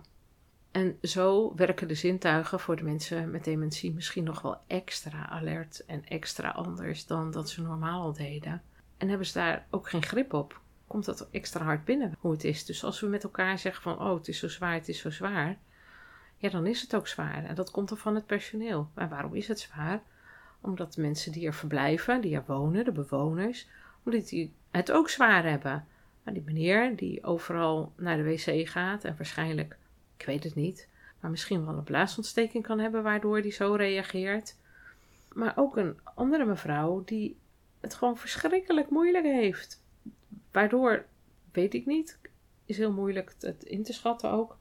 En 0.77 0.97
zo 1.01 1.56
werken 1.56 1.87
de 1.87 1.95
zintuigen 1.95 2.59
voor 2.59 2.75
de 2.75 2.83
mensen 2.83 3.31
met 3.31 3.44
dementie 3.44 3.94
misschien 3.94 4.23
nog 4.23 4.42
wel 4.42 4.57
extra 4.68 5.30
alert 5.30 5.85
en 5.85 6.06
extra 6.06 6.49
anders 6.49 7.06
dan 7.06 7.31
dat 7.31 7.49
ze 7.49 7.61
normaal 7.61 8.01
al 8.01 8.13
deden. 8.13 8.61
En 8.97 9.09
hebben 9.09 9.28
ze 9.28 9.33
daar 9.33 9.66
ook 9.69 9.90
geen 9.90 10.04
grip 10.04 10.33
op. 10.33 10.61
Komt 10.87 11.06
dat 11.06 11.28
extra 11.31 11.63
hard 11.63 11.85
binnen 11.85 12.16
hoe 12.19 12.31
het 12.31 12.44
is. 12.44 12.66
Dus 12.66 12.83
als 12.83 12.99
we 12.99 13.07
met 13.07 13.23
elkaar 13.23 13.59
zeggen 13.59 13.81
van 13.81 13.99
oh 13.99 14.13
het 14.13 14.28
is 14.28 14.40
zo 14.40 14.47
zwaar, 14.47 14.73
het 14.73 14.87
is 14.87 14.99
zo 14.99 15.09
zwaar. 15.09 15.57
Ja, 16.37 16.49
dan 16.49 16.68
is 16.68 16.81
het 16.81 16.95
ook 16.95 17.07
zwaar. 17.07 17.45
En 17.45 17.56
dat 17.56 17.71
komt 17.71 17.92
er 17.92 17.97
van 17.97 18.16
het 18.16 18.25
personeel. 18.25 18.90
Maar 18.94 19.09
waarom 19.09 19.35
is 19.35 19.47
het 19.47 19.59
zwaar? 19.59 20.01
Omdat 20.61 20.94
de 20.94 21.01
mensen 21.01 21.31
die 21.31 21.47
er 21.47 21.54
verblijven, 21.54 22.21
die 22.21 22.35
er 22.35 22.44
wonen, 22.47 22.85
de 22.85 22.92
bewoners, 22.92 23.68
omdat 24.04 24.28
die 24.28 24.54
het 24.71 24.92
ook 24.92 25.09
zwaar 25.09 25.44
hebben. 25.44 25.85
Maar 26.23 26.33
die 26.33 26.44
meneer 26.45 26.95
die 26.95 27.23
overal 27.23 27.94
naar 27.95 28.18
de 28.18 28.23
wc 28.23 28.69
gaat 28.69 29.04
en 29.04 29.16
waarschijnlijk 29.18 29.78
ik 30.18 30.26
weet 30.26 30.44
het 30.44 30.56
niet. 30.56 30.88
Maar 31.19 31.31
misschien 31.31 31.66
wel 31.66 31.78
een 31.78 31.83
blaasontsteking 31.83 32.64
kan 32.64 32.80
hebben 32.80 33.04
waardoor 33.04 33.42
die 33.42 33.52
zo 33.52 33.74
reageert. 33.74 34.56
Maar 35.33 35.54
ook 35.56 35.78
een 35.78 36.00
andere 36.04 36.45
mevrouw 36.45 37.04
die 37.04 37.38
het 37.80 37.94
gewoon 37.94 38.18
verschrikkelijk 38.18 38.90
moeilijk 38.90 39.26
heeft. 39.26 39.83
Waardoor, 40.52 41.06
weet 41.52 41.74
ik 41.74 41.86
niet, 41.86 42.18
is 42.66 42.78
heel 42.78 42.92
moeilijk 42.92 43.33
het 43.40 43.64
in 43.64 43.83
te 43.83 43.94
schatten 43.94 44.31
ook. 44.31 44.57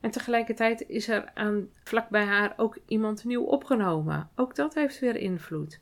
En 0.00 0.10
tegelijkertijd 0.10 0.88
is 0.88 1.08
er 1.08 1.30
aan, 1.34 1.68
vlak 1.84 2.08
bij 2.08 2.24
haar 2.24 2.54
ook 2.56 2.78
iemand 2.86 3.24
nieuw 3.24 3.44
opgenomen. 3.44 4.30
Ook 4.34 4.54
dat 4.54 4.74
heeft 4.74 4.98
weer 4.98 5.16
invloed. 5.16 5.80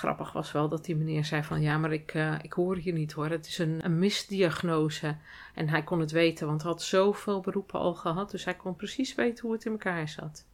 Grappig 0.00 0.32
was 0.32 0.52
wel 0.52 0.68
dat 0.68 0.84
die 0.84 0.96
meneer 0.96 1.24
zei 1.24 1.42
van 1.42 1.60
ja, 1.60 1.78
maar 1.78 1.92
ik, 1.92 2.14
uh, 2.14 2.38
ik 2.42 2.52
hoor 2.52 2.80
je 2.82 2.92
niet 2.92 3.12
hoor. 3.12 3.30
Het 3.30 3.46
is 3.46 3.58
een, 3.58 3.84
een, 3.84 3.98
misdiagnose. 3.98 5.16
En 5.54 5.68
hij 5.68 5.82
kon 5.82 6.00
het 6.00 6.10
weten, 6.10 6.46
want 6.46 6.62
hij 6.62 6.70
had 6.70 6.82
zoveel 6.82 7.40
beroepen 7.40 7.80
al 7.80 7.94
gehad. 7.94 8.30
Dus 8.30 8.44
hij 8.44 8.54
kon 8.54 8.76
precies 8.76 9.14
weten 9.14 9.44
hoe 9.44 9.52
het 9.52 9.64
in 9.64 9.72
elkaar 9.72 10.08
zat. 10.08 10.46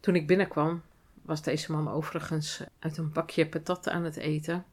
Toen 0.00 0.14
ik 0.14 0.26
binnenkwam, 0.26 0.82
was 1.22 1.42
deze 1.42 1.72
man 1.72 1.88
overigens 1.88 2.62
uit 2.78 2.96
een 2.96 3.12
bakje 3.12 3.48
patat 3.48 3.88
aan 3.88 4.04
het 4.04 4.16
eten. 4.16 4.64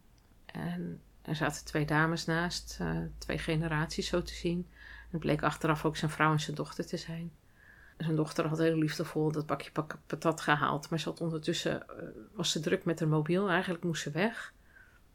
En 0.46 1.02
er 1.22 1.36
zaten 1.36 1.66
twee 1.66 1.86
dames 1.86 2.26
naast, 2.26 2.78
uh, 2.82 2.98
twee 3.18 3.38
generaties 3.38 4.08
zo 4.08 4.22
te 4.22 4.34
zien. 4.34 4.68
Het 5.10 5.20
bleek 5.20 5.44
achteraf 5.44 5.86
ook 5.86 5.98
zijn 5.98 6.12
vrouw 6.12 6.32
en 6.32 6.40
zijn 6.40 6.56
dochter 6.56 6.86
te 6.86 6.98
zijn. 6.98 7.32
Zijn 8.04 8.16
dochter 8.16 8.48
had 8.48 8.58
heel 8.58 8.76
liefdevol 8.76 9.32
dat 9.32 9.46
bakje 9.46 9.72
patat 10.06 10.42
gehaald. 10.42 10.90
Maar 10.90 11.00
ze 11.00 11.10
had 11.10 11.22
ondertussen, 11.22 11.86
uh, 11.90 12.04
was 12.34 12.52
ze 12.52 12.60
druk 12.60 12.86
met 12.86 13.00
haar 13.00 13.10
mobiel. 13.10 13.50
Eigenlijk 13.50 13.84
moest 13.84 14.02
ze 14.02 14.12
weg. 14.12 14.54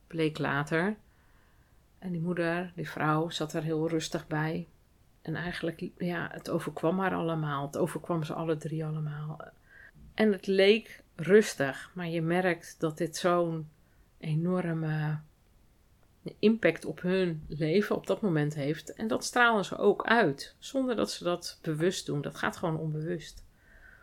Bleek 0.07 0.39
later. 0.39 0.97
En 1.99 2.13
die 2.13 2.21
moeder, 2.21 2.73
die 2.75 2.91
vrouw, 2.91 3.29
zat 3.29 3.53
er 3.53 3.63
heel 3.63 3.89
rustig 3.89 4.27
bij. 4.27 4.69
En 5.23 5.35
eigenlijk, 5.35 5.91
ja, 5.99 6.29
het 6.33 6.51
overkwam 6.51 6.99
haar 6.99 7.15
allemaal. 7.15 7.67
Het 7.67 7.77
overkwam 7.77 8.25
ze 8.25 8.35
alle 8.35 8.57
drie 8.57 8.85
allemaal. 8.85 9.41
En 10.15 10.33
het 10.33 10.47
leek 10.47 11.03
rustig, 11.17 11.91
maar 11.95 12.09
je 12.09 12.23
merkt 12.23 12.77
dat 12.79 12.99
dit 12.99 13.17
zo'n 13.17 13.69
enorme 14.19 15.19
impact 16.39 16.85
op 16.85 17.01
hun 17.03 17.45
leven 17.49 17.97
op 17.97 18.07
dat 18.07 18.21
moment 18.21 18.55
heeft. 18.55 18.95
En 18.95 19.07
dat 19.07 19.25
stralen 19.25 19.65
ze 19.65 19.77
ook 19.77 20.05
uit, 20.07 20.55
zonder 20.59 20.97
dat 20.97 21.11
ze 21.11 21.25
dat 21.25 21.59
bewust 21.63 22.07
doen. 22.07 22.23
Dat 22.23 22.37
gaat 22.37 22.57
gewoon 22.57 22.79
onbewust. 22.79 23.45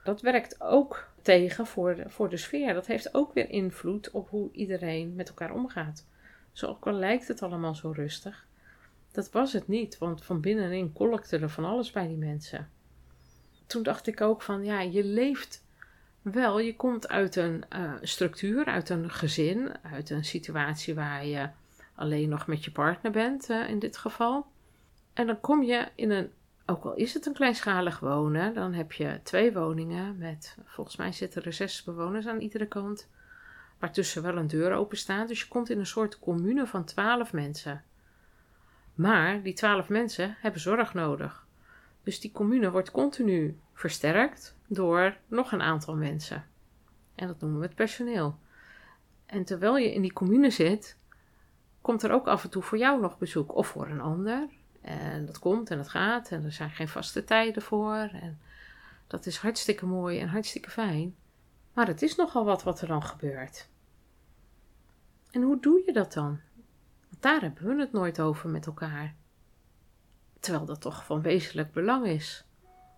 Dat 0.04 0.22
werkt 0.22 0.62
ook 0.62 1.10
tegen 1.22 1.66
voor 1.66 1.96
de, 1.96 2.10
voor 2.10 2.30
de 2.30 2.38
sfeer. 2.38 2.74
Dat 2.74 2.88
heeft 2.88 3.14
ook 3.14 3.34
weer 3.34 3.50
invloed 3.50 4.12
op 4.12 4.30
hoe 4.30 4.52
iedereen 4.52 5.16
met 5.16 5.30
elkaar 5.30 5.54
omgaat. 5.54 6.06
Zo 6.52 6.68
ook 6.68 6.88
al 6.88 6.94
lijkt 6.94 7.28
het 7.28 7.42
allemaal 7.42 7.76
zo 7.76 7.92
rustig, 7.92 8.46
dat 9.12 9.32
was 9.32 9.54
het 9.54 9.68
niet, 9.68 9.98
want 9.98 10.24
van 10.24 10.42
binnenin 10.42 10.94
kolkte 10.94 11.38
er 11.38 11.50
van 11.50 11.66
alles 11.66 11.92
bij 11.92 12.08
die 12.08 12.18
mensen. 12.18 12.70
Toen 13.66 13.84
dacht 13.84 14.08
ik 14.08 14.22
ook 14.22 14.42
van, 14.42 14.64
ja, 14.64 14.82
je 14.82 15.04
leeft 15.04 15.64
wel, 16.22 16.60
je 16.60 16.76
komt 16.76 17.08
uit 17.08 17.36
een 17.36 17.64
uh, 17.76 17.94
structuur, 18.02 18.66
uit 18.66 18.90
een 18.90 19.10
gezin, 19.10 19.72
uit 19.82 20.10
een 20.10 20.26
situatie 20.26 20.96
waar 20.96 21.26
je 21.26 21.50
alleen 22.02 22.30
nog 22.30 22.48
met 22.48 22.64
je 22.64 22.72
partner 22.72 23.12
bent, 23.12 23.50
uh, 23.50 23.70
in 23.70 23.80
dit 23.80 23.98
geval. 23.98 24.46
En 25.14 25.28
dan 25.28 25.40
kom 25.40 25.64
je 25.64 25.88
in 25.96 26.12
een, 26.12 26.32
ook 26.66 26.84
al 26.84 26.94
is 26.94 27.14
het 27.14 27.26
een 27.26 27.34
kleinschalig 27.34 28.00
wonen, 28.00 28.54
dan 28.54 28.74
heb 28.74 28.92
je 28.92 29.20
twee 29.24 29.54
woningen 29.54 30.18
met, 30.18 30.58
volgens 30.66 30.96
mij 30.96 31.12
zitten 31.12 31.44
er 31.44 31.54
zes 31.54 31.84
bewoners 31.84 32.28
aan 32.28 32.40
iedere 32.40 32.68
kant, 32.68 33.08
waartussen 33.80 34.22
wel 34.22 34.38
een 34.38 34.48
deur 34.48 34.74
open 34.74 34.98
staat. 34.98 35.28
Dus 35.28 35.40
je 35.40 35.48
komt 35.48 35.70
in 35.70 35.80
een 35.80 35.86
soort 35.86 36.20
commune 36.20 36.68
van 36.68 36.84
twaalf 36.84 37.34
mensen. 37.34 37.84
Maar 38.94 39.42
die 39.42 39.54
twaalf 39.54 39.90
mensen 39.90 40.36
hebben 40.40 40.62
zorg 40.62 40.94
nodig. 40.94 41.46
Dus 42.04 42.20
die 42.20 42.32
commune 42.32 42.72
wordt 42.72 42.92
continu 42.92 43.60
versterkt 43.74 44.56
door 44.68 45.18
nog 45.28 45.52
een 45.52 45.62
aantal 45.62 45.96
mensen. 45.96 46.46
En 47.16 47.28
dat 47.28 47.42
noemen 47.42 47.60
we 47.60 47.66
het 47.66 47.76
personeel. 47.76 48.40
En 49.26 49.44
terwijl 49.44 49.78
je 49.78 49.94
in 49.94 50.02
die 50.02 50.14
commune 50.14 50.50
zit, 50.50 50.98
komt 51.82 52.04
er 52.04 52.12
ook 52.12 52.28
af 52.28 52.44
en 52.44 52.50
toe 52.50 52.62
voor 52.62 52.78
jou 52.78 53.02
nog 53.02 53.18
bezoek 53.18 53.56
of 53.56 53.68
voor 53.68 53.88
een 53.88 54.02
ander. 54.02 54.48
En 54.82 55.26
dat 55.26 55.40
komt 55.40 55.70
en 55.72 55.78
dat 55.78 55.90
gaat 55.90 56.32
en 56.32 56.44
er 56.44 56.52
zijn 56.52 56.70
geen 56.70 56.88
vaste 56.88 57.24
tijden 57.24 57.62
voor. 57.62 58.10
En 58.14 58.40
dat 59.08 59.26
is 59.26 59.38
hartstikke 59.38 59.86
mooi 59.86 60.20
en 60.20 60.28
hartstikke 60.28 60.70
fijn. 60.70 61.16
Maar 61.74 61.88
het 61.88 62.02
is 62.02 62.16
nogal 62.16 62.46
wat 62.46 62.64
wat 62.64 62.82
er 62.82 62.88
dan 62.88 63.04
gebeurt. 63.04 63.70
En 65.32 65.42
hoe 65.42 65.60
doe 65.60 65.84
je 65.86 65.94
dat 65.94 66.14
dan? 66.14 66.40
daar 67.22 67.42
hebben 67.42 67.76
we 67.76 67.82
het 67.82 67.92
nooit 67.92 68.22
over 68.22 68.50
met 68.50 68.66
elkaar. 68.66 69.16
Terwijl 70.40 70.66
dat 70.66 70.82
toch 70.82 71.06
van 71.06 71.22
wezenlijk 71.22 71.74
belang 71.74 72.06
is. 72.06 72.44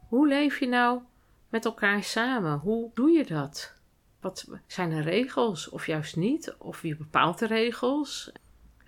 Hoe 0.07 0.27
leef 0.27 0.59
je 0.59 0.67
nou 0.67 1.01
met 1.49 1.65
elkaar 1.65 2.03
samen? 2.03 2.59
Hoe 2.59 2.91
doe 2.93 3.09
je 3.09 3.25
dat? 3.25 3.73
Wat 4.19 4.47
zijn 4.67 4.91
er 4.91 5.03
regels 5.03 5.69
of 5.69 5.85
juist 5.85 6.15
niet? 6.15 6.55
Of 6.57 6.81
wie 6.81 6.95
bepaalt 6.95 7.39
de 7.39 7.47
regels? 7.47 8.31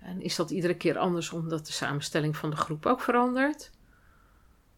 En 0.06 0.22
is 0.22 0.36
dat 0.36 0.50
iedere 0.50 0.76
keer 0.76 0.98
anders 0.98 1.30
omdat 1.30 1.66
de 1.66 1.72
samenstelling 1.72 2.36
van 2.36 2.50
de 2.50 2.56
groep 2.56 2.86
ook 2.86 3.00
verandert? 3.00 3.70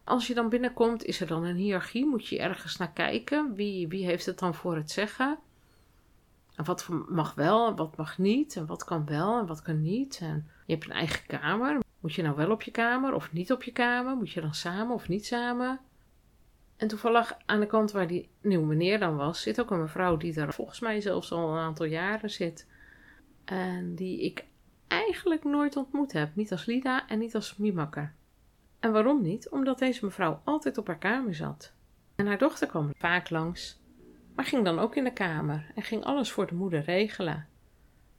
Als 0.03 0.27
je 0.27 0.33
dan 0.33 0.49
binnenkomt, 0.49 1.03
is 1.03 1.21
er 1.21 1.27
dan 1.27 1.43
een 1.43 1.55
hiërarchie? 1.55 2.05
Moet 2.05 2.27
je 2.27 2.39
ergens 2.39 2.77
naar 2.77 2.91
kijken? 2.91 3.53
Wie, 3.55 3.87
wie 3.87 4.05
heeft 4.05 4.25
het 4.25 4.39
dan 4.39 4.55
voor 4.55 4.75
het 4.75 4.91
zeggen? 4.91 5.39
En 6.55 6.65
wat 6.65 6.87
mag 7.07 7.33
wel 7.33 7.67
en 7.67 7.75
wat 7.75 7.97
mag 7.97 8.17
niet? 8.17 8.55
En 8.55 8.65
wat 8.65 8.83
kan 8.83 9.05
wel 9.05 9.39
en 9.39 9.45
wat 9.45 9.61
kan 9.61 9.81
niet? 9.81 10.19
En 10.21 10.47
je 10.65 10.73
hebt 10.73 10.85
een 10.85 10.95
eigen 10.95 11.25
kamer. 11.25 11.79
Moet 11.99 12.13
je 12.13 12.21
nou 12.21 12.35
wel 12.35 12.51
op 12.51 12.61
je 12.61 12.71
kamer 12.71 13.13
of 13.13 13.31
niet 13.31 13.51
op 13.51 13.63
je 13.63 13.71
kamer? 13.71 14.15
Moet 14.15 14.31
je 14.31 14.41
dan 14.41 14.53
samen 14.53 14.95
of 14.95 15.07
niet 15.07 15.25
samen? 15.25 15.79
En 16.77 16.87
toevallig 16.87 17.37
aan 17.45 17.59
de 17.59 17.65
kant 17.65 17.91
waar 17.91 18.07
die 18.07 18.29
nieuwe 18.41 18.65
meneer 18.65 18.99
dan 18.99 19.15
was, 19.15 19.41
zit 19.41 19.61
ook 19.61 19.71
een 19.71 19.81
mevrouw 19.81 20.17
die 20.17 20.33
daar 20.33 20.53
volgens 20.53 20.79
mij 20.79 21.01
zelfs 21.01 21.31
al 21.31 21.51
een 21.51 21.59
aantal 21.59 21.85
jaren 21.85 22.29
zit. 22.29 22.67
En 23.45 23.95
die 23.95 24.21
ik 24.21 24.45
eigenlijk 24.89 25.43
nooit 25.43 25.75
ontmoet 25.75 26.11
heb. 26.11 26.35
Niet 26.35 26.51
als 26.51 26.65
Lida 26.65 27.07
en 27.07 27.19
niet 27.19 27.35
als 27.35 27.57
Mimakker. 27.57 28.13
En 28.79 28.91
waarom 28.91 29.21
niet? 29.21 29.49
Omdat 29.49 29.79
deze 29.79 30.05
mevrouw 30.05 30.41
altijd 30.43 30.77
op 30.77 30.87
haar 30.87 30.97
kamer 30.97 31.35
zat. 31.35 31.73
En 32.15 32.27
haar 32.27 32.37
dochter 32.37 32.67
kwam 32.67 32.91
vaak 32.97 33.29
langs, 33.29 33.79
maar 34.35 34.45
ging 34.45 34.65
dan 34.65 34.79
ook 34.79 34.95
in 34.95 35.03
de 35.03 35.13
kamer 35.13 35.71
en 35.75 35.83
ging 35.83 36.03
alles 36.03 36.31
voor 36.31 36.47
de 36.47 36.55
moeder 36.55 36.81
regelen. 36.81 37.47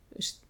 Dus 0.08 0.42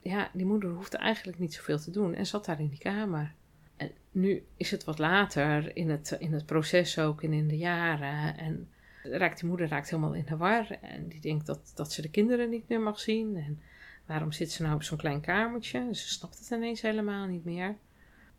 ja, 0.00 0.30
die 0.32 0.46
moeder 0.46 0.70
hoefde 0.70 0.96
eigenlijk 0.96 1.38
niet 1.38 1.54
zoveel 1.54 1.78
te 1.78 1.90
doen 1.90 2.14
en 2.14 2.26
zat 2.26 2.44
daar 2.44 2.60
in 2.60 2.68
die 2.68 2.78
kamer. 2.78 3.34
En 3.76 3.90
nu 4.10 4.44
is 4.56 4.70
het 4.70 4.84
wat 4.84 4.98
later 4.98 5.76
in 5.76 5.90
het, 5.90 6.16
in 6.18 6.32
het 6.32 6.46
proces 6.46 6.98
ook 6.98 7.22
en 7.22 7.32
in 7.32 7.48
de 7.48 7.56
jaren. 7.56 8.36
En 8.36 8.68
raakt 9.02 9.40
die 9.40 9.48
moeder 9.48 9.68
raakt 9.68 9.90
helemaal 9.90 10.14
in 10.14 10.26
de 10.26 10.36
war. 10.36 10.70
En 10.80 11.08
die 11.08 11.20
denkt 11.20 11.46
dat, 11.46 11.72
dat 11.74 11.92
ze 11.92 12.02
de 12.02 12.10
kinderen 12.10 12.50
niet 12.50 12.68
meer 12.68 12.80
mag 12.80 13.00
zien. 13.00 13.36
En 13.36 13.60
waarom 14.06 14.32
zit 14.32 14.50
ze 14.50 14.62
nou 14.62 14.74
op 14.74 14.82
zo'n 14.82 14.98
klein 14.98 15.20
kamertje? 15.20 15.88
Ze 15.94 16.08
snapt 16.08 16.38
het 16.38 16.50
ineens 16.50 16.80
helemaal 16.80 17.26
niet 17.26 17.44
meer. 17.44 17.76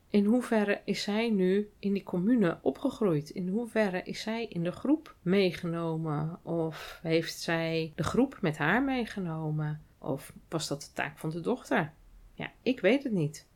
In 0.10 0.26
hoeverre 0.26 0.82
is 0.86 1.02
zij 1.02 1.30
nu 1.30 1.70
in 1.80 1.94
die 1.94 2.04
commune 2.04 2.60
opgegroeid? 2.62 3.30
In 3.30 3.48
hoeverre 3.48 4.02
is 4.04 4.22
zij 4.22 4.46
in 4.46 4.64
de 4.64 4.72
groep 4.72 5.16
meegenomen? 5.22 6.40
Of 6.42 7.00
heeft 7.02 7.40
zij 7.40 7.92
de 7.96 8.04
groep 8.04 8.38
met 8.42 8.58
haar 8.58 8.84
meegenomen? 8.84 9.82
Of 9.98 10.34
was 10.50 10.68
dat 10.68 10.82
de 10.82 10.94
taak 10.94 11.18
van 11.18 11.30
de 11.30 11.40
dochter? 11.40 11.94
Ja, 12.34 12.52
ik 12.62 12.80
weet 12.80 13.04
het 13.04 13.14
niet. 13.14 13.48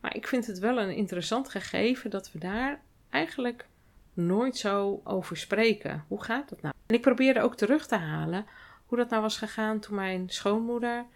Maar 0.00 0.16
ik 0.16 0.26
vind 0.26 0.46
het 0.46 0.58
wel 0.58 0.80
een 0.80 0.94
interessant 0.94 1.48
gegeven 1.48 2.10
dat 2.10 2.32
we 2.32 2.38
daar 2.38 2.82
eigenlijk 3.10 3.68
nooit 4.14 4.56
zo 4.56 5.00
over 5.04 5.36
spreken. 5.36 6.04
Hoe 6.08 6.22
gaat 6.22 6.48
dat 6.48 6.62
nou? 6.62 6.74
En 6.86 6.94
ik 6.94 7.00
probeerde 7.00 7.40
ook 7.40 7.56
terug 7.56 7.86
te 7.86 7.96
halen 7.96 8.46
hoe 8.86 8.98
dat 8.98 9.10
nou 9.10 9.22
was 9.22 9.36
gegaan 9.36 9.78
toen 9.80 9.94
mijn 9.94 10.28
schoonmoeder 10.28 11.06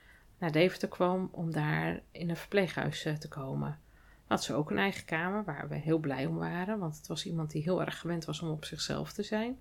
naar 0.42 0.52
Deventer 0.52 0.88
kwam 0.88 1.28
om 1.32 1.52
daar 1.52 2.00
in 2.10 2.30
een 2.30 2.36
verpleeghuis 2.36 3.04
eh, 3.04 3.14
te 3.14 3.28
komen. 3.28 3.78
Had 4.26 4.44
ze 4.44 4.54
ook 4.54 4.70
een 4.70 4.78
eigen 4.78 5.04
kamer 5.04 5.44
waar 5.44 5.68
we 5.68 5.74
heel 5.74 5.98
blij 5.98 6.26
om 6.26 6.36
waren, 6.36 6.78
want 6.78 6.96
het 6.96 7.06
was 7.06 7.26
iemand 7.26 7.50
die 7.50 7.62
heel 7.62 7.80
erg 7.80 7.98
gewend 7.98 8.24
was 8.24 8.40
om 8.40 8.50
op 8.50 8.64
zichzelf 8.64 9.12
te 9.12 9.22
zijn. 9.22 9.58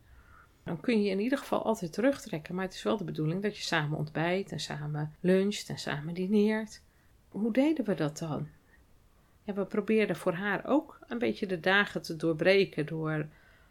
Dan 0.64 0.80
kun 0.80 1.04
je 1.04 1.10
in 1.10 1.20
ieder 1.20 1.38
geval 1.38 1.64
altijd 1.64 1.94
terugtrekken, 1.94 2.56
maar 2.56 2.66
het 2.66 2.74
is 2.74 2.84
wel 2.84 2.98
de 2.98 3.04
bedoeling 3.04 3.42
dat 3.42 3.58
je 3.58 3.64
samen 3.64 3.98
ontbijt 3.98 4.52
en 4.52 4.60
samen 4.60 5.16
luncht 5.20 5.70
en 5.70 5.78
samen 5.78 6.14
dineert. 6.14 6.82
Hoe 7.30 7.54
deden 7.54 7.86
we 7.86 7.94
dat 7.94 8.18
dan? 8.18 8.48
We 9.44 9.66
probeerden 9.66 10.16
voor 10.16 10.34
haar 10.34 10.66
ook 10.66 11.00
een 11.08 11.20
beetje 11.20 11.48
de 11.48 11.60
dagen 11.60 12.02
te 12.02 12.16
doorbreken 12.16 12.86
door 12.86 13.28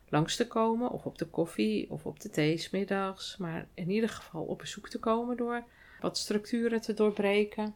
langs 0.08 0.36
te 0.36 0.46
komen, 0.46 0.90
of 0.90 1.06
op 1.06 1.18
de 1.18 1.26
koffie 1.26 1.90
of 1.90 2.06
op 2.06 2.20
de 2.20 2.30
thee 2.30 2.56
smiddags, 2.56 3.36
maar 3.36 3.66
in 3.74 3.90
ieder 3.90 4.08
geval 4.08 4.42
op 4.42 4.58
bezoek 4.58 4.88
te 4.88 4.98
komen 4.98 5.36
door 5.36 5.64
wat 6.00 6.19
structuren 6.19 6.80
te 6.80 6.95
doorbreken. 6.95 7.75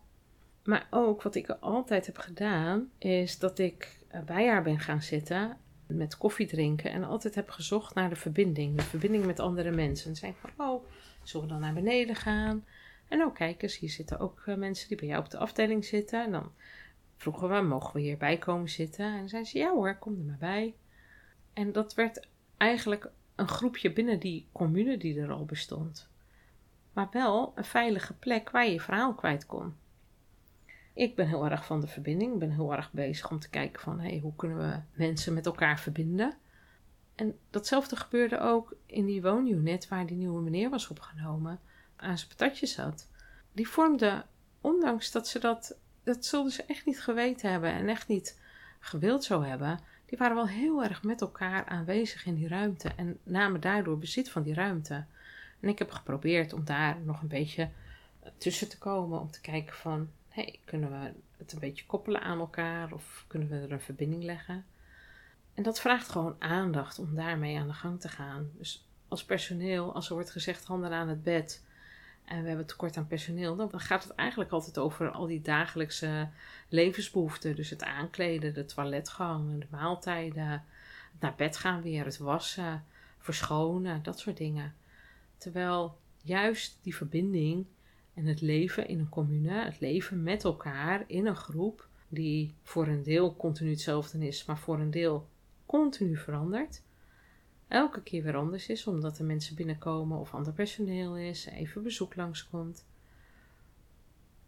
Maar 0.65 0.87
ook 0.91 1.23
wat 1.23 1.35
ik 1.35 1.49
altijd 1.49 2.07
heb 2.07 2.19
gedaan, 2.19 2.91
is 2.99 3.39
dat 3.39 3.59
ik 3.59 3.99
bij 4.25 4.49
haar 4.49 4.63
ben 4.63 4.79
gaan 4.79 5.03
zitten 5.03 5.59
met 5.87 6.17
koffie 6.17 6.47
drinken 6.47 6.91
en 6.91 7.05
altijd 7.05 7.35
heb 7.35 7.51
gezocht 7.51 7.95
naar 7.95 8.09
de 8.09 8.17
verbinding. 8.17 8.77
De 8.77 8.83
verbinding 8.83 9.27
met 9.27 9.41
andere 9.41 9.71
mensen. 9.71 10.11
En 10.11 10.17
zei 10.17 10.35
van, 10.41 10.67
oh, 10.67 10.85
zullen 11.23 11.47
we 11.47 11.53
dan 11.53 11.61
naar 11.61 11.75
beneden 11.75 12.17
gaan? 12.17 12.65
En 13.09 13.25
ook 13.25 13.35
kijk 13.35 13.63
eens, 13.63 13.79
hier 13.79 13.91
zitten 13.91 14.19
ook 14.19 14.43
eh, 14.47 14.55
mensen 14.55 14.89
die 14.89 14.97
bij 14.97 15.07
jou 15.07 15.21
op 15.25 15.31
de 15.31 15.39
afdeling 15.39 15.85
zitten. 15.85 16.25
En 16.25 16.33
dan 16.33 16.53
vroegen 17.17 17.49
we, 17.49 17.61
mogen 17.61 17.95
we 17.95 18.01
hierbij 18.01 18.39
komen 18.39 18.69
zitten? 18.69 19.05
En 19.05 19.19
dan 19.19 19.29
zei 19.29 19.45
ze, 19.45 19.59
ja 19.59 19.73
hoor, 19.73 19.99
kom 19.99 20.19
er 20.19 20.25
maar 20.25 20.37
bij. 20.39 20.75
En 21.53 21.73
dat 21.73 21.95
werd 21.95 22.29
eigenlijk 22.57 23.11
een 23.35 23.49
groepje 23.49 23.93
binnen 23.93 24.21
die 24.21 24.49
commune 24.53 24.97
die 24.97 25.21
er 25.21 25.31
al 25.33 25.45
bestond. 25.45 26.09
Maar 26.95 27.09
wel 27.13 27.53
een 27.55 27.65
veilige 27.65 28.15
plek 28.15 28.51
waar 28.51 28.67
je 28.67 28.81
verhaal 28.81 29.15
kwijt 29.15 29.47
kon. 29.47 29.75
Ik 30.93 31.15
ben 31.15 31.29
heel 31.29 31.45
erg 31.51 31.67
van 31.67 31.81
de 31.81 31.87
verbinding. 31.87 32.39
Ben 32.39 32.51
heel 32.51 32.73
erg 32.73 32.93
bezig 32.93 33.31
om 33.31 33.39
te 33.39 33.51
kijken 33.51 33.81
van 33.81 34.01
hey, 34.01 34.19
hoe 34.23 34.37
kunnen 34.37 34.59
we 34.59 34.81
mensen 34.93 35.35
met 35.35 35.47
elkaar 35.47 35.81
verbinden. 35.81 36.37
En 37.15 37.39
datzelfde 37.51 37.97
gebeurde 37.97 38.39
ook 38.39 38.77
in 38.87 39.07
die 39.07 39.23
woonunit 39.23 39.89
waar 39.89 40.07
die 40.07 40.17
nieuwe 40.17 40.41
meneer 40.41 40.71
was 40.71 40.89
opgenomen, 40.89 41.61
aan 41.97 42.19
zijn 42.19 42.29
patatje 42.29 42.67
zat. 42.67 43.09
Die 43.53 43.69
vormde, 43.69 44.25
ondanks 44.61 45.11
dat 45.11 45.29
ze 45.29 45.39
dat, 45.39 45.77
dat 46.03 46.25
zullen 46.25 46.51
ze 46.51 46.65
echt 46.65 46.87
niet 46.87 47.01
geweten 47.01 47.51
hebben 47.51 47.73
en 47.73 47.89
echt 47.89 48.09
niet 48.09 48.41
gewild 48.81 49.25
zou 49.25 49.47
hebben, 49.47 49.79
die 50.07 50.19
waren 50.19 50.37
wel 50.37 50.49
heel 50.49 50.85
erg 50.85 51.03
met 51.03 51.21
elkaar 51.21 51.65
aanwezig 51.65 52.27
in 52.27 52.35
die 52.35 52.49
ruimte 52.49 52.89
en 52.97 53.19
namen 53.23 53.61
daardoor 53.61 53.99
bezit 53.99 54.31
van 54.31 54.43
die 54.43 54.55
ruimte. 54.55 55.05
En 55.61 55.69
ik 55.69 55.79
heb 55.79 55.91
geprobeerd 55.91 56.53
om 56.53 56.65
daar 56.65 57.01
nog 57.01 57.23
een 57.23 57.29
beetje 57.29 57.71
tussen 58.39 58.69
te 58.69 58.79
komen, 58.79 59.21
om 59.21 59.31
te 59.31 59.41
kijken 59.41 59.75
van 59.75 60.09
hey, 60.29 60.59
kunnen 60.65 60.91
we 60.91 61.13
het 61.37 61.53
een 61.53 61.59
beetje 61.59 61.87
koppelen 61.87 62.23
aan 62.23 62.39
elkaar 62.39 62.93
of 62.93 63.25
kunnen 63.27 63.49
we 63.49 63.61
er 63.61 63.73
een 63.73 63.81
verbinding 63.81 64.23
leggen? 64.23 64.65
En 65.55 65.63
dat 65.63 65.81
vraagt 65.81 66.09
gewoon 66.09 66.37
aandacht 66.39 66.99
om 66.99 67.15
daarmee 67.15 67.59
aan 67.59 67.69
de 67.69 67.75
gang 67.75 68.01
te 68.01 68.09
gaan. 68.09 68.51
Dus 68.57 68.87
als 69.09 69.25
personeel, 69.25 69.95
als 69.95 70.09
er 70.09 70.15
wordt 70.15 70.31
gezegd 70.31 70.65
handen 70.65 70.93
aan 70.93 71.09
het 71.09 71.23
bed 71.23 71.65
en 72.25 72.43
we 72.43 72.49
hebben 72.49 72.67
tekort 72.67 72.97
aan 72.97 73.07
personeel, 73.07 73.57
dan 73.57 73.81
gaat 73.81 74.03
het 74.03 74.15
eigenlijk 74.15 74.51
altijd 74.51 74.79
over 74.79 75.11
al 75.11 75.27
die 75.27 75.43
dagelijkse 75.43 76.29
levensbehoeften. 76.69 77.57
Dus 77.57 77.71
het 77.71 77.85
aankleden, 77.85 78.55
de 78.55 78.65
toiletgang, 78.65 79.61
de 79.61 79.67
maaltijden, 79.71 80.51
het 80.51 81.21
naar 81.21 81.35
bed 81.35 81.57
gaan 81.57 81.83
weer, 81.83 82.05
het 82.05 82.19
wassen, 82.19 82.85
verschonen, 83.19 84.03
dat 84.03 84.19
soort 84.19 84.37
dingen. 84.37 84.75
Terwijl 85.37 85.99
juist 86.23 86.79
die 86.83 86.97
verbinding 86.97 87.67
en 88.15 88.27
het 88.27 88.41
leven 88.41 88.89
in 88.89 88.99
een 88.99 89.09
commune, 89.09 89.65
het 89.65 89.81
leven 89.81 90.23
met 90.23 90.45
elkaar 90.45 91.05
in 91.07 91.27
een 91.27 91.37
groep, 91.37 91.89
die 92.09 92.55
voor 92.63 92.87
een 92.87 93.03
deel 93.03 93.37
continu 93.37 93.71
hetzelfde 93.71 94.27
is, 94.27 94.45
maar 94.45 94.59
voor 94.59 94.81
een 94.81 94.91
deel 94.91 95.29
continu 95.67 96.17
verandert. 96.17 96.83
Elke 97.69 98.03
keer 98.03 98.23
weer 98.23 98.37
anders 98.37 98.69
is, 98.69 98.87
omdat 98.87 99.19
er 99.19 99.25
mensen 99.25 99.57
binnenkomen 99.57 100.19
of 100.19 100.35
ander 100.35 100.53
personeel 100.53 101.17
is, 101.17 101.47
even 101.47 101.83
bezoek 101.83 102.17
langskomt. 102.17 102.87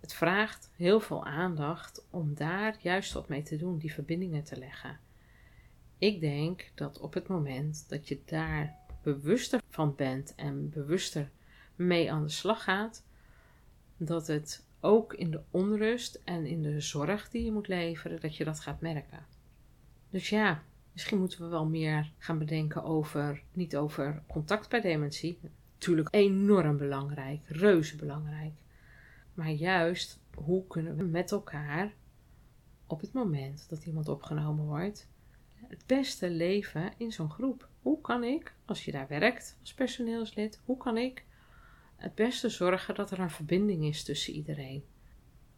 Het 0.00 0.14
vraagt 0.14 0.70
heel 0.76 1.00
veel 1.00 1.24
aandacht 1.24 2.06
om 2.10 2.34
daar 2.34 2.76
juist 2.80 3.12
wat 3.12 3.28
mee 3.28 3.42
te 3.42 3.56
doen, 3.56 3.78
die 3.78 3.92
verbindingen 3.92 4.44
te 4.44 4.58
leggen. 4.58 4.98
Ik 5.98 6.20
denk 6.20 6.70
dat 6.74 7.00
op 7.00 7.14
het 7.14 7.28
moment 7.28 7.88
dat 7.88 8.08
je 8.08 8.20
daar 8.24 8.76
bewuster 9.06 9.60
van 9.70 9.94
bent 9.94 10.34
en 10.34 10.70
bewuster 10.70 11.30
mee 11.76 12.12
aan 12.12 12.22
de 12.22 12.28
slag 12.28 12.62
gaat, 12.64 13.04
dat 13.96 14.26
het 14.26 14.66
ook 14.80 15.14
in 15.14 15.30
de 15.30 15.42
onrust 15.50 16.20
en 16.24 16.46
in 16.46 16.62
de 16.62 16.80
zorg 16.80 17.28
die 17.28 17.44
je 17.44 17.52
moet 17.52 17.68
leveren, 17.68 18.20
dat 18.20 18.36
je 18.36 18.44
dat 18.44 18.60
gaat 18.60 18.80
merken. 18.80 19.26
Dus 20.10 20.28
ja, 20.28 20.62
misschien 20.92 21.18
moeten 21.18 21.40
we 21.40 21.46
wel 21.46 21.66
meer 21.66 22.12
gaan 22.18 22.38
bedenken 22.38 22.84
over, 22.84 23.42
niet 23.52 23.76
over 23.76 24.22
contact 24.26 24.68
bij 24.68 24.80
dementie. 24.80 25.38
Natuurlijk 25.72 26.08
enorm 26.10 26.76
belangrijk, 26.76 27.40
reuze 27.46 27.96
belangrijk. 27.96 28.54
Maar 29.34 29.50
juist, 29.50 30.20
hoe 30.34 30.66
kunnen 30.66 30.96
we 30.96 31.04
met 31.04 31.32
elkaar 31.32 31.94
op 32.86 33.00
het 33.00 33.12
moment 33.12 33.68
dat 33.68 33.84
iemand 33.84 34.08
opgenomen 34.08 34.64
wordt, 34.64 35.08
het 35.54 35.82
beste 35.86 36.30
leven 36.30 36.92
in 36.96 37.12
zo'n 37.12 37.30
groep? 37.30 37.68
Hoe 37.86 38.00
kan 38.00 38.24
ik, 38.24 38.54
als 38.64 38.84
je 38.84 38.92
daar 38.92 39.08
werkt 39.08 39.56
als 39.60 39.74
personeelslid, 39.74 40.60
hoe 40.64 40.76
kan 40.76 40.96
ik 40.96 41.24
het 41.96 42.14
beste 42.14 42.48
zorgen 42.48 42.94
dat 42.94 43.10
er 43.10 43.18
een 43.18 43.30
verbinding 43.30 43.84
is 43.84 44.04
tussen 44.04 44.32
iedereen? 44.32 44.84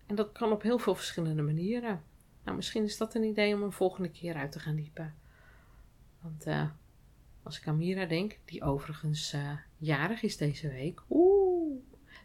En 0.07 0.15
dat 0.15 0.33
kan 0.33 0.53
op 0.53 0.63
heel 0.63 0.79
veel 0.79 0.95
verschillende 0.95 1.43
manieren. 1.43 2.03
Nou, 2.45 2.57
misschien 2.57 2.85
is 2.85 2.97
dat 2.97 3.15
een 3.15 3.23
idee 3.23 3.55
om 3.55 3.63
een 3.63 3.73
volgende 3.73 4.11
keer 4.11 4.35
uit 4.35 4.53
te 4.53 4.59
gaan 4.59 4.77
diepen. 4.77 5.15
Want 6.21 6.47
uh, 6.47 6.71
als 7.43 7.59
ik 7.59 7.67
aan 7.67 7.77
Mira 7.77 8.05
denk, 8.05 8.39
die 8.45 8.63
overigens 8.63 9.35
uh, 9.35 9.53
jarig 9.77 10.23
is 10.23 10.37
deze 10.37 10.69
week, 10.69 11.03
oeh, 11.11 11.81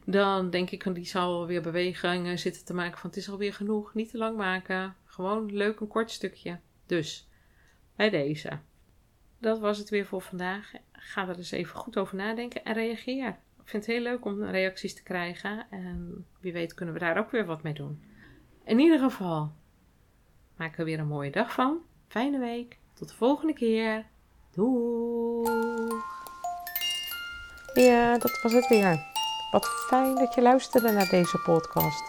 dan 0.05 0.49
denk 0.49 0.69
ik, 0.69 0.95
die 0.95 1.05
zal 1.05 1.47
weer 1.47 1.61
bewegingen 1.61 2.39
zitten 2.39 2.65
te 2.65 2.73
maken 2.73 2.99
van 2.99 3.09
het 3.09 3.19
is 3.19 3.29
alweer 3.29 3.53
genoeg, 3.53 3.93
niet 3.93 4.09
te 4.09 4.17
lang 4.17 4.37
maken, 4.37 4.95
gewoon 5.05 5.53
leuk 5.53 5.79
een 5.79 5.87
kort 5.87 6.11
stukje. 6.11 6.59
Dus, 6.85 7.29
bij 7.95 8.09
deze. 8.09 8.59
Dat 9.43 9.59
was 9.59 9.77
het 9.77 9.89
weer 9.89 10.05
voor 10.05 10.21
vandaag. 10.21 10.71
Ga 10.91 11.27
er 11.27 11.37
eens 11.37 11.51
even 11.51 11.75
goed 11.75 11.97
over 11.97 12.15
nadenken 12.15 12.63
en 12.63 12.73
reageer. 12.73 13.27
Ik 13.27 13.69
vind 13.69 13.85
het 13.85 13.95
heel 13.95 14.03
leuk 14.03 14.25
om 14.25 14.43
reacties 14.43 14.95
te 14.95 15.03
krijgen 15.03 15.65
en 15.69 16.25
wie 16.39 16.53
weet 16.53 16.73
kunnen 16.73 16.93
we 16.93 16.99
daar 16.99 17.17
ook 17.17 17.31
weer 17.31 17.45
wat 17.45 17.63
mee 17.63 17.73
doen. 17.73 18.03
In 18.63 18.79
ieder 18.79 18.99
geval, 18.99 19.51
maak 20.55 20.77
er 20.77 20.85
weer 20.85 20.99
een 20.99 21.07
mooie 21.07 21.31
dag 21.31 21.53
van. 21.53 21.77
Fijne 22.07 22.39
week. 22.39 22.77
Tot 22.93 23.09
de 23.09 23.15
volgende 23.15 23.53
keer. 23.53 24.05
Doeg! 24.51 25.49
Ja, 27.73 28.17
dat 28.17 28.41
was 28.41 28.53
het 28.53 28.67
weer. 28.67 28.99
Wat 29.51 29.67
fijn 29.67 30.15
dat 30.15 30.33
je 30.33 30.41
luisterde 30.41 30.91
naar 30.91 31.09
deze 31.09 31.37
podcast. 31.37 32.03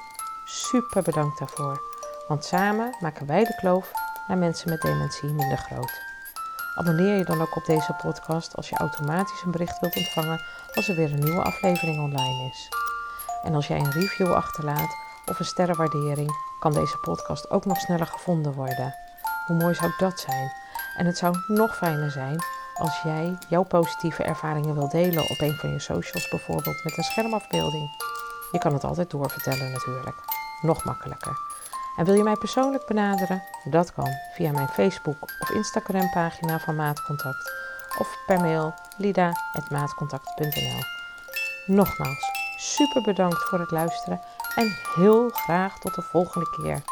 Super 0.44 1.02
bedankt 1.02 1.38
daarvoor. 1.38 1.80
Want 2.28 2.44
samen 2.44 2.96
maken 3.00 3.26
wij 3.26 3.44
de 3.44 3.54
kloof 3.54 3.92
naar 4.28 4.38
mensen 4.38 4.70
met 4.70 4.80
dementie 4.80 5.32
minder 5.32 5.58
groot. 5.58 6.03
Abonneer 6.74 7.16
je 7.16 7.24
dan 7.24 7.40
ook 7.40 7.56
op 7.56 7.64
deze 7.64 7.92
podcast 7.92 8.56
als 8.56 8.68
je 8.68 8.76
automatisch 8.76 9.42
een 9.42 9.50
bericht 9.50 9.80
wilt 9.80 9.96
ontvangen 9.96 10.44
als 10.74 10.88
er 10.88 10.96
weer 10.96 11.12
een 11.12 11.24
nieuwe 11.24 11.42
aflevering 11.42 12.02
online 12.02 12.50
is. 12.50 12.68
En 13.42 13.54
als 13.54 13.66
jij 13.66 13.78
een 13.78 13.90
review 13.90 14.32
achterlaat 14.32 14.96
of 15.26 15.38
een 15.38 15.44
sterrenwaardering, 15.44 16.30
kan 16.60 16.72
deze 16.72 16.98
podcast 16.98 17.50
ook 17.50 17.64
nog 17.64 17.78
sneller 17.78 18.06
gevonden 18.06 18.52
worden. 18.52 18.94
Hoe 19.46 19.56
mooi 19.56 19.74
zou 19.74 19.92
dat 19.98 20.20
zijn? 20.20 20.52
En 20.96 21.06
het 21.06 21.18
zou 21.18 21.36
nog 21.46 21.76
fijner 21.76 22.10
zijn 22.10 22.44
als 22.74 23.02
jij 23.02 23.38
jouw 23.48 23.62
positieve 23.62 24.22
ervaringen 24.22 24.74
wilt 24.74 24.90
delen 24.90 25.30
op 25.30 25.40
een 25.40 25.54
van 25.54 25.70
je 25.70 25.78
socials, 25.78 26.28
bijvoorbeeld 26.28 26.84
met 26.84 26.96
een 26.96 27.04
schermafbeelding. 27.04 27.88
Je 28.52 28.58
kan 28.58 28.72
het 28.72 28.84
altijd 28.84 29.10
doorvertellen 29.10 29.72
natuurlijk. 29.72 30.16
Nog 30.62 30.84
makkelijker. 30.84 31.53
En 31.96 32.04
wil 32.04 32.14
je 32.14 32.22
mij 32.22 32.36
persoonlijk 32.36 32.86
benaderen? 32.86 33.42
Dat 33.64 33.92
kan 33.92 34.08
via 34.34 34.52
mijn 34.52 34.68
Facebook 34.68 35.22
of 35.38 35.50
Instagram 35.50 36.10
pagina 36.10 36.58
van 36.58 36.76
Maatcontact 36.76 37.52
of 37.98 38.16
per 38.26 38.40
mail 38.40 38.74
lida.maatcontact.nl. 38.96 40.80
Nogmaals, 41.66 42.24
super 42.56 43.02
bedankt 43.02 43.48
voor 43.48 43.58
het 43.58 43.70
luisteren 43.70 44.20
en 44.54 44.76
heel 44.94 45.28
graag 45.28 45.78
tot 45.78 45.94
de 45.94 46.02
volgende 46.02 46.50
keer. 46.50 46.82